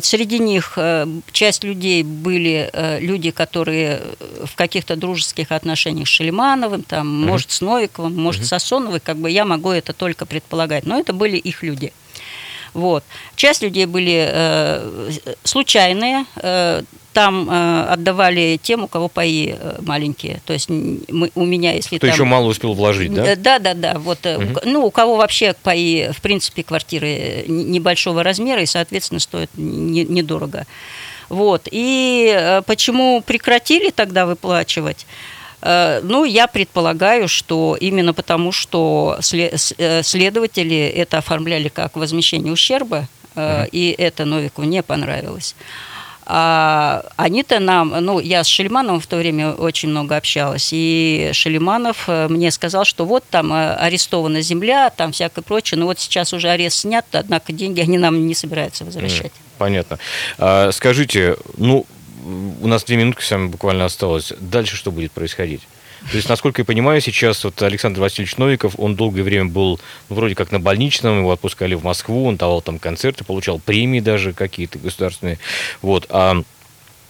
среди 0.00 0.38
них 0.38 0.74
э, 0.76 1.06
часть 1.32 1.64
людей 1.64 2.04
были 2.04 2.70
э, 2.72 3.00
люди, 3.00 3.32
которые 3.32 4.00
э, 4.00 4.46
в 4.46 4.54
каких-то 4.54 4.94
дружеских 4.94 5.50
отношениях 5.50 6.06
с 6.06 6.10
Шелимановым, 6.10 6.82
там, 6.82 7.08
может, 7.08 7.50
с 7.50 7.60
Новиковым, 7.60 8.14
может, 8.14 8.46
с 8.46 8.52
Асоновой, 8.52 9.00
как 9.00 9.16
бы 9.16 9.28
я 9.28 9.44
могу 9.44 9.70
это 9.70 9.92
только 9.92 10.24
предполагать, 10.24 10.86
но 10.86 11.00
это 11.00 11.12
были 11.12 11.36
их 11.36 11.64
люди. 11.64 11.92
Вот. 12.74 13.04
Часть 13.36 13.62
людей 13.62 13.86
были 13.86 14.26
э, 14.32 15.10
случайные, 15.44 16.24
э, 16.36 16.82
там 17.12 17.48
э, 17.50 17.82
отдавали 17.90 18.58
тем, 18.62 18.84
у 18.84 18.88
кого 18.88 19.08
паи 19.08 19.54
э, 19.58 19.78
маленькие. 19.82 20.40
То 20.46 20.54
есть 20.54 20.70
мы, 20.70 21.30
у 21.34 21.44
меня, 21.44 21.72
если 21.72 21.98
Кто 21.98 22.06
там... 22.06 22.14
еще 22.14 22.24
мало 22.24 22.46
успел 22.46 22.72
вложить, 22.72 23.12
да? 23.12 23.26
Э, 23.32 23.36
Да, 23.36 23.58
да, 23.58 23.74
да. 23.74 23.98
Вот, 23.98 24.24
у 24.24 24.54
ко- 24.54 24.62
ну, 24.64 24.86
у 24.86 24.90
кого 24.90 25.16
вообще 25.16 25.54
паи, 25.62 26.10
в 26.12 26.22
принципе, 26.22 26.62
квартиры 26.62 27.44
небольшого 27.46 28.22
размера 28.22 28.62
и, 28.62 28.66
соответственно, 28.66 29.20
стоят 29.20 29.50
не- 29.56 30.04
недорого. 30.04 30.66
Вот. 31.28 31.68
И 31.70 32.60
почему 32.66 33.20
прекратили 33.20 33.90
тогда 33.90 34.24
выплачивать? 34.24 35.06
Э, 35.62 36.00
Ну, 36.02 36.24
я 36.24 36.46
предполагаю, 36.46 37.28
что 37.28 37.76
именно 37.80 38.12
потому, 38.12 38.52
что 38.52 39.18
э, 39.32 40.02
следователи 40.02 40.76
это 40.76 41.18
оформляли 41.18 41.68
как 41.68 41.96
возмещение 41.96 42.52
ущерба, 42.52 43.06
э, 43.36 43.66
и 43.72 43.94
это 43.96 44.24
Новику 44.24 44.62
не 44.64 44.82
понравилось. 44.82 45.54
А 46.24 47.02
они-то 47.16 47.58
нам, 47.58 47.88
ну, 48.00 48.20
я 48.20 48.44
с 48.44 48.46
Шельмановым 48.46 49.00
в 49.00 49.06
то 49.06 49.16
время 49.16 49.52
очень 49.52 49.88
много 49.88 50.16
общалась, 50.16 50.70
и 50.72 51.30
Шелиманов 51.32 52.04
э, 52.06 52.28
мне 52.28 52.50
сказал, 52.50 52.84
что 52.84 53.04
вот 53.04 53.24
там 53.30 53.52
арестована 53.52 54.40
земля, 54.40 54.90
там 54.90 55.10
всякое 55.12 55.42
прочее, 55.42 55.80
но 55.80 55.86
вот 55.86 55.98
сейчас 55.98 56.32
уже 56.32 56.48
арест 56.48 56.78
снят, 56.78 57.04
однако 57.12 57.52
деньги 57.52 57.80
они 57.80 57.98
нам 57.98 58.26
не 58.26 58.34
собираются 58.34 58.84
возвращать. 58.84 59.32
Понятно. 59.58 59.98
А, 60.38 60.70
скажите, 60.72 61.36
ну, 61.56 61.86
у 62.60 62.66
нас 62.66 62.84
две 62.84 62.96
минутки 62.96 63.22
с 63.22 63.30
вами 63.30 63.48
буквально 63.48 63.84
осталось. 63.84 64.32
Дальше 64.40 64.76
что 64.76 64.90
будет 64.90 65.12
происходить? 65.12 65.62
То 66.10 66.16
есть, 66.16 66.28
насколько 66.28 66.62
я 66.62 66.64
понимаю, 66.64 67.00
сейчас 67.00 67.44
вот 67.44 67.62
Александр 67.62 68.00
Васильевич 68.00 68.36
Новиков, 68.36 68.74
он 68.76 68.96
долгое 68.96 69.22
время 69.22 69.46
был 69.46 69.78
ну, 70.08 70.16
вроде 70.16 70.34
как 70.34 70.50
на 70.50 70.58
больничном, 70.58 71.18
его 71.18 71.30
отпускали 71.30 71.74
в 71.74 71.84
Москву, 71.84 72.26
он 72.26 72.36
давал 72.36 72.60
там 72.60 72.80
концерты, 72.80 73.24
получал 73.24 73.60
премии 73.60 74.00
даже 74.00 74.32
какие-то 74.32 74.78
государственные. 74.78 75.38
Вот. 75.80 76.06
А 76.08 76.42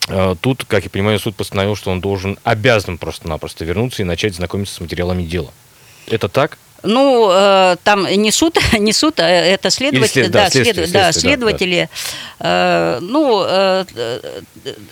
а, 0.09 0.35
Тут, 0.35 0.65
как 0.65 0.85
я 0.85 0.91
понимаю, 0.91 1.19
суд 1.19 1.37
постановил, 1.37 1.77
что 1.77 1.91
он 1.91 2.01
должен, 2.01 2.39
обязан 2.45 2.99
просто-напросто 2.99 3.65
вернуться 3.65 4.03
и 4.03 4.05
начать 4.05 4.35
знакомиться 4.35 4.75
с 4.75 4.81
материалами 4.81 5.23
дела. 5.23 5.53
Это 6.07 6.29
так? 6.29 6.59
Ну, 6.83 7.29
э, 7.33 7.77
там 7.85 8.07
не 8.07 8.31
суд, 8.33 8.59
не 8.79 8.93
суд, 8.93 9.21
а 9.21 9.29
это 9.29 9.71
следователи, 9.71 10.13
след- 10.23 10.31
да, 10.33 10.45
да, 10.45 10.51
след- 10.51 10.65
да, 10.67 10.73
следствие, 10.75 10.87
да, 10.93 11.13
следователи. 11.13 11.89
Э, 12.41 12.99
ну, 13.01 13.45
э, 13.47 13.85
э, 13.95 14.41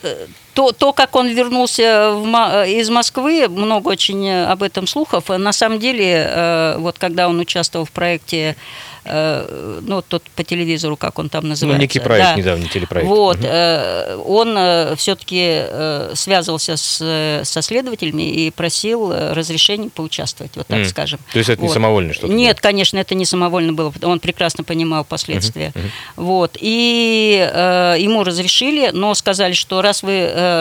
э, 0.02 0.26
то, 0.54 0.72
то, 0.72 0.92
как 0.92 1.14
он 1.16 1.28
вернулся 1.28 2.10
в 2.14 2.26
э, 2.26 2.70
из 2.72 2.90
Москвы, 2.90 3.48
много 3.48 3.88
очень 3.88 4.26
э, 4.26 4.46
об 4.46 4.62
этом 4.62 4.86
слухов. 4.86 5.28
На 5.28 5.52
самом 5.52 5.78
деле, 5.78 6.26
э, 6.28 6.76
вот 6.78 6.98
когда 6.98 7.28
он 7.28 7.38
участвовал 7.40 7.84
в 7.84 7.90
проекте, 7.92 8.56
ну, 9.02 10.02
тот 10.06 10.22
по 10.36 10.44
телевизору, 10.44 10.94
как 10.94 11.18
он 11.18 11.30
там 11.30 11.44
Ну, 11.44 11.48
называется. 11.50 11.80
некий 11.80 12.00
проект, 12.00 12.28
да. 12.28 12.34
недавний 12.34 12.68
телепроект. 12.68 13.08
Вот, 13.08 13.38
э, 13.40 14.16
он 14.26 14.94
все-таки 14.98 16.14
связывался 16.14 16.76
с, 16.76 17.40
со 17.44 17.62
следователями 17.62 18.22
и 18.30 18.50
просил 18.50 19.10
разрешения 19.10 19.88
поучаствовать, 19.88 20.52
вот 20.54 20.66
так 20.66 20.80
М. 20.80 20.84
скажем. 20.84 21.18
То 21.32 21.38
есть 21.38 21.48
это 21.48 21.62
не 21.62 21.68
Вот. 21.68 21.74
самовольно 21.74 22.12
что-то? 22.12 22.32
Нет, 22.32 22.56
было? 22.56 22.60
конечно, 22.62 22.98
это 22.98 23.14
не 23.14 23.24
самовольно 23.24 23.72
было, 23.72 23.90
он 24.02 24.20
прекрасно 24.20 24.64
понимал 24.64 25.04
последствия. 25.04 25.72
Вот. 26.16 26.58
И 26.60 27.38
э, 27.50 27.96
ему 27.98 28.22
разрешили, 28.22 28.90
но 28.92 29.14
сказали, 29.14 29.54
что 29.54 29.80
раз 29.80 30.02
вы 30.02 30.12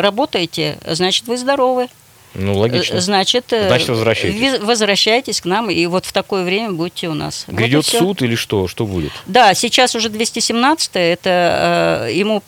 работаете, 0.02 0.78
значит, 0.86 1.28
вы 1.28 1.38
здоровы. 1.38 1.88
Ну, 2.36 2.56
логично. 2.56 2.98
Э, 2.98 3.02
Значит, 3.02 3.52
э, 3.54 3.68
Значит, 3.68 3.90
возвращайтесь. 3.90 4.40
ви- 4.40 4.58
возвращайтесь 4.60 5.42
к 5.42 5.46
нам, 5.46 5.72
и 5.72 5.84
вот 5.88 6.06
в 6.06 6.14
такое 6.14 6.44
время 6.44 6.72
будьте 6.72 7.08
у 7.10 7.16
нас. 7.16 7.46
Вот 7.48 7.56
Грядет 7.56 7.86
всё. 7.86 7.98
суд 8.00 8.22
или 8.22 8.36
что? 8.36 8.68
Что 8.68 8.86
будет? 8.86 9.12
Да, 9.26 9.56
сейчас 9.56 9.96
уже 9.96 10.10
217 10.10 10.92
это 10.96 12.06
э, 12.08 12.14
ему 12.14 12.44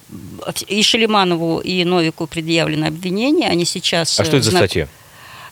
и 0.68 0.84
Шелиманову, 0.84 1.60
и 1.60 1.84
Новику 1.84 2.28
предъявлено 2.28 2.88
обвинение. 2.88 3.50
Они 3.50 3.66
сейчас... 3.66 4.20
А 4.20 4.24
что 4.24 4.38
это 4.38 4.44
за 4.44 4.50
э, 4.50 4.52
знак- 4.52 4.64
статья? 4.66 4.88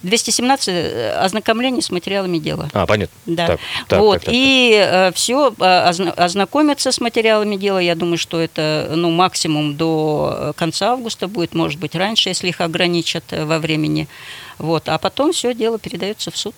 217 0.03 0.67
э, 0.67 1.11
ознакомление 1.11 1.81
с 1.81 1.91
материалами 1.91 2.37
дела. 2.37 2.69
А, 2.73 2.85
понятно. 2.85 3.15
Да. 3.25 3.47
Так, 3.47 3.59
так, 3.87 3.99
вот. 3.99 4.13
так, 4.13 4.25
так, 4.25 4.33
и 4.35 5.11
все, 5.13 5.53
ознакомиться 5.57 6.91
с 6.91 7.01
материалами 7.01 7.55
дела, 7.55 7.79
я 7.79 7.95
думаю, 7.95 8.17
что 8.17 8.39
это 8.39 8.91
ну, 8.95 9.09
максимум 9.11 9.75
до 9.75 10.35
э, 10.35 10.53
конца 10.55 10.93
августа 10.93 11.27
будет, 11.27 11.53
может 11.53 11.79
быть, 11.79 11.95
раньше, 11.95 12.29
если 12.29 12.47
их 12.47 12.61
ограничат 12.61 13.23
э, 13.31 13.45
во 13.45 13.59
времени. 13.59 14.07
Вот. 14.57 14.89
А 14.89 14.97
потом 14.97 15.33
все 15.33 15.53
дело 15.53 15.79
передается 15.79 16.31
в 16.31 16.37
суд. 16.37 16.55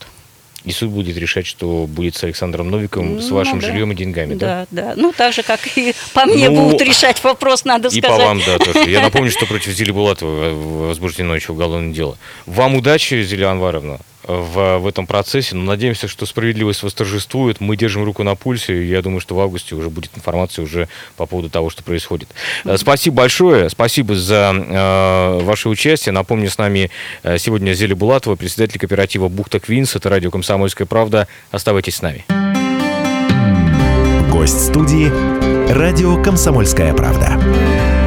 И 0.63 0.71
суд 0.71 0.89
будет 0.91 1.17
решать, 1.17 1.47
что 1.47 1.87
будет 1.87 2.15
с 2.15 2.23
Александром 2.23 2.69
Новиковым, 2.69 3.19
с 3.19 3.29
Ну, 3.29 3.35
вашим 3.35 3.59
да. 3.59 3.65
жильем 3.67 3.91
и 3.91 3.95
деньгами, 3.95 4.35
да? 4.35 4.67
Да, 4.69 4.83
да. 4.83 4.93
Ну, 4.95 5.11
так 5.11 5.33
же, 5.33 5.41
как 5.41 5.59
и 5.75 5.95
по 6.13 6.25
мне 6.25 6.49
Ну, 6.51 6.65
будут 6.69 6.81
решать 6.81 7.23
вопрос, 7.23 7.65
надо 7.65 7.87
И 7.87 7.99
сказать. 7.99 8.19
по 8.19 8.23
вам, 8.25 8.39
да, 8.45 8.59
тоже. 8.59 8.87
Я 8.89 9.01
напомню, 9.07 9.31
что 9.31 9.47
против 9.47 9.71
Зили 9.71 9.91
Булатова 9.91 10.53
возбуждено 10.87 11.35
еще 11.35 11.53
уголовное 11.53 11.93
дело. 11.93 12.15
Вам 12.45 12.75
удачи, 12.75 13.23
Зилия 13.23 13.49
Анваровна, 13.49 13.99
в, 14.23 14.77
в 14.79 14.87
этом 14.87 15.07
процессе. 15.07 15.55
Но 15.55 15.63
надеемся, 15.63 16.07
что 16.07 16.25
справедливость 16.25 16.83
восторжествует. 16.83 17.59
Мы 17.59 17.75
держим 17.75 18.03
руку 18.03 18.23
на 18.23 18.35
пульсе. 18.35 18.83
и 18.83 18.87
Я 18.87 19.01
думаю, 19.01 19.19
что 19.19 19.35
в 19.35 19.39
августе 19.39 19.75
уже 19.75 19.89
будет 19.89 20.11
информация 20.15 20.63
уже 20.63 20.87
по 21.17 21.25
поводу 21.25 21.49
того, 21.49 21.69
что 21.69 21.83
происходит. 21.83 22.29
Э, 22.65 22.77
Спасибо 22.77 23.17
большое. 23.17 23.69
Спасибо 23.69 24.15
за 24.15 24.53
э, 24.53 25.43
ваше 25.43 25.69
участие. 25.69 26.13
Напомню, 26.13 26.49
с 26.49 26.57
нами 26.57 26.91
э, 27.23 27.37
сегодня 27.37 27.73
Зиля 27.73 27.95
Булатова, 27.95 28.35
председатель 28.35 28.79
кооператива 28.79 29.27
«Бухта 29.27 29.59
Квинс». 29.59 29.95
Это 29.95 30.09
радио 30.09 30.31
«Комсомольская 30.31 30.87
правда». 30.87 31.27
Оставайтесь 31.51 31.95
с 31.95 32.01
нами. 32.01 32.25
Гость 34.31 34.67
студии 34.67 35.11
«Радио 35.71 36.21
Комсомольская 36.21 36.93
правда». 36.93 38.00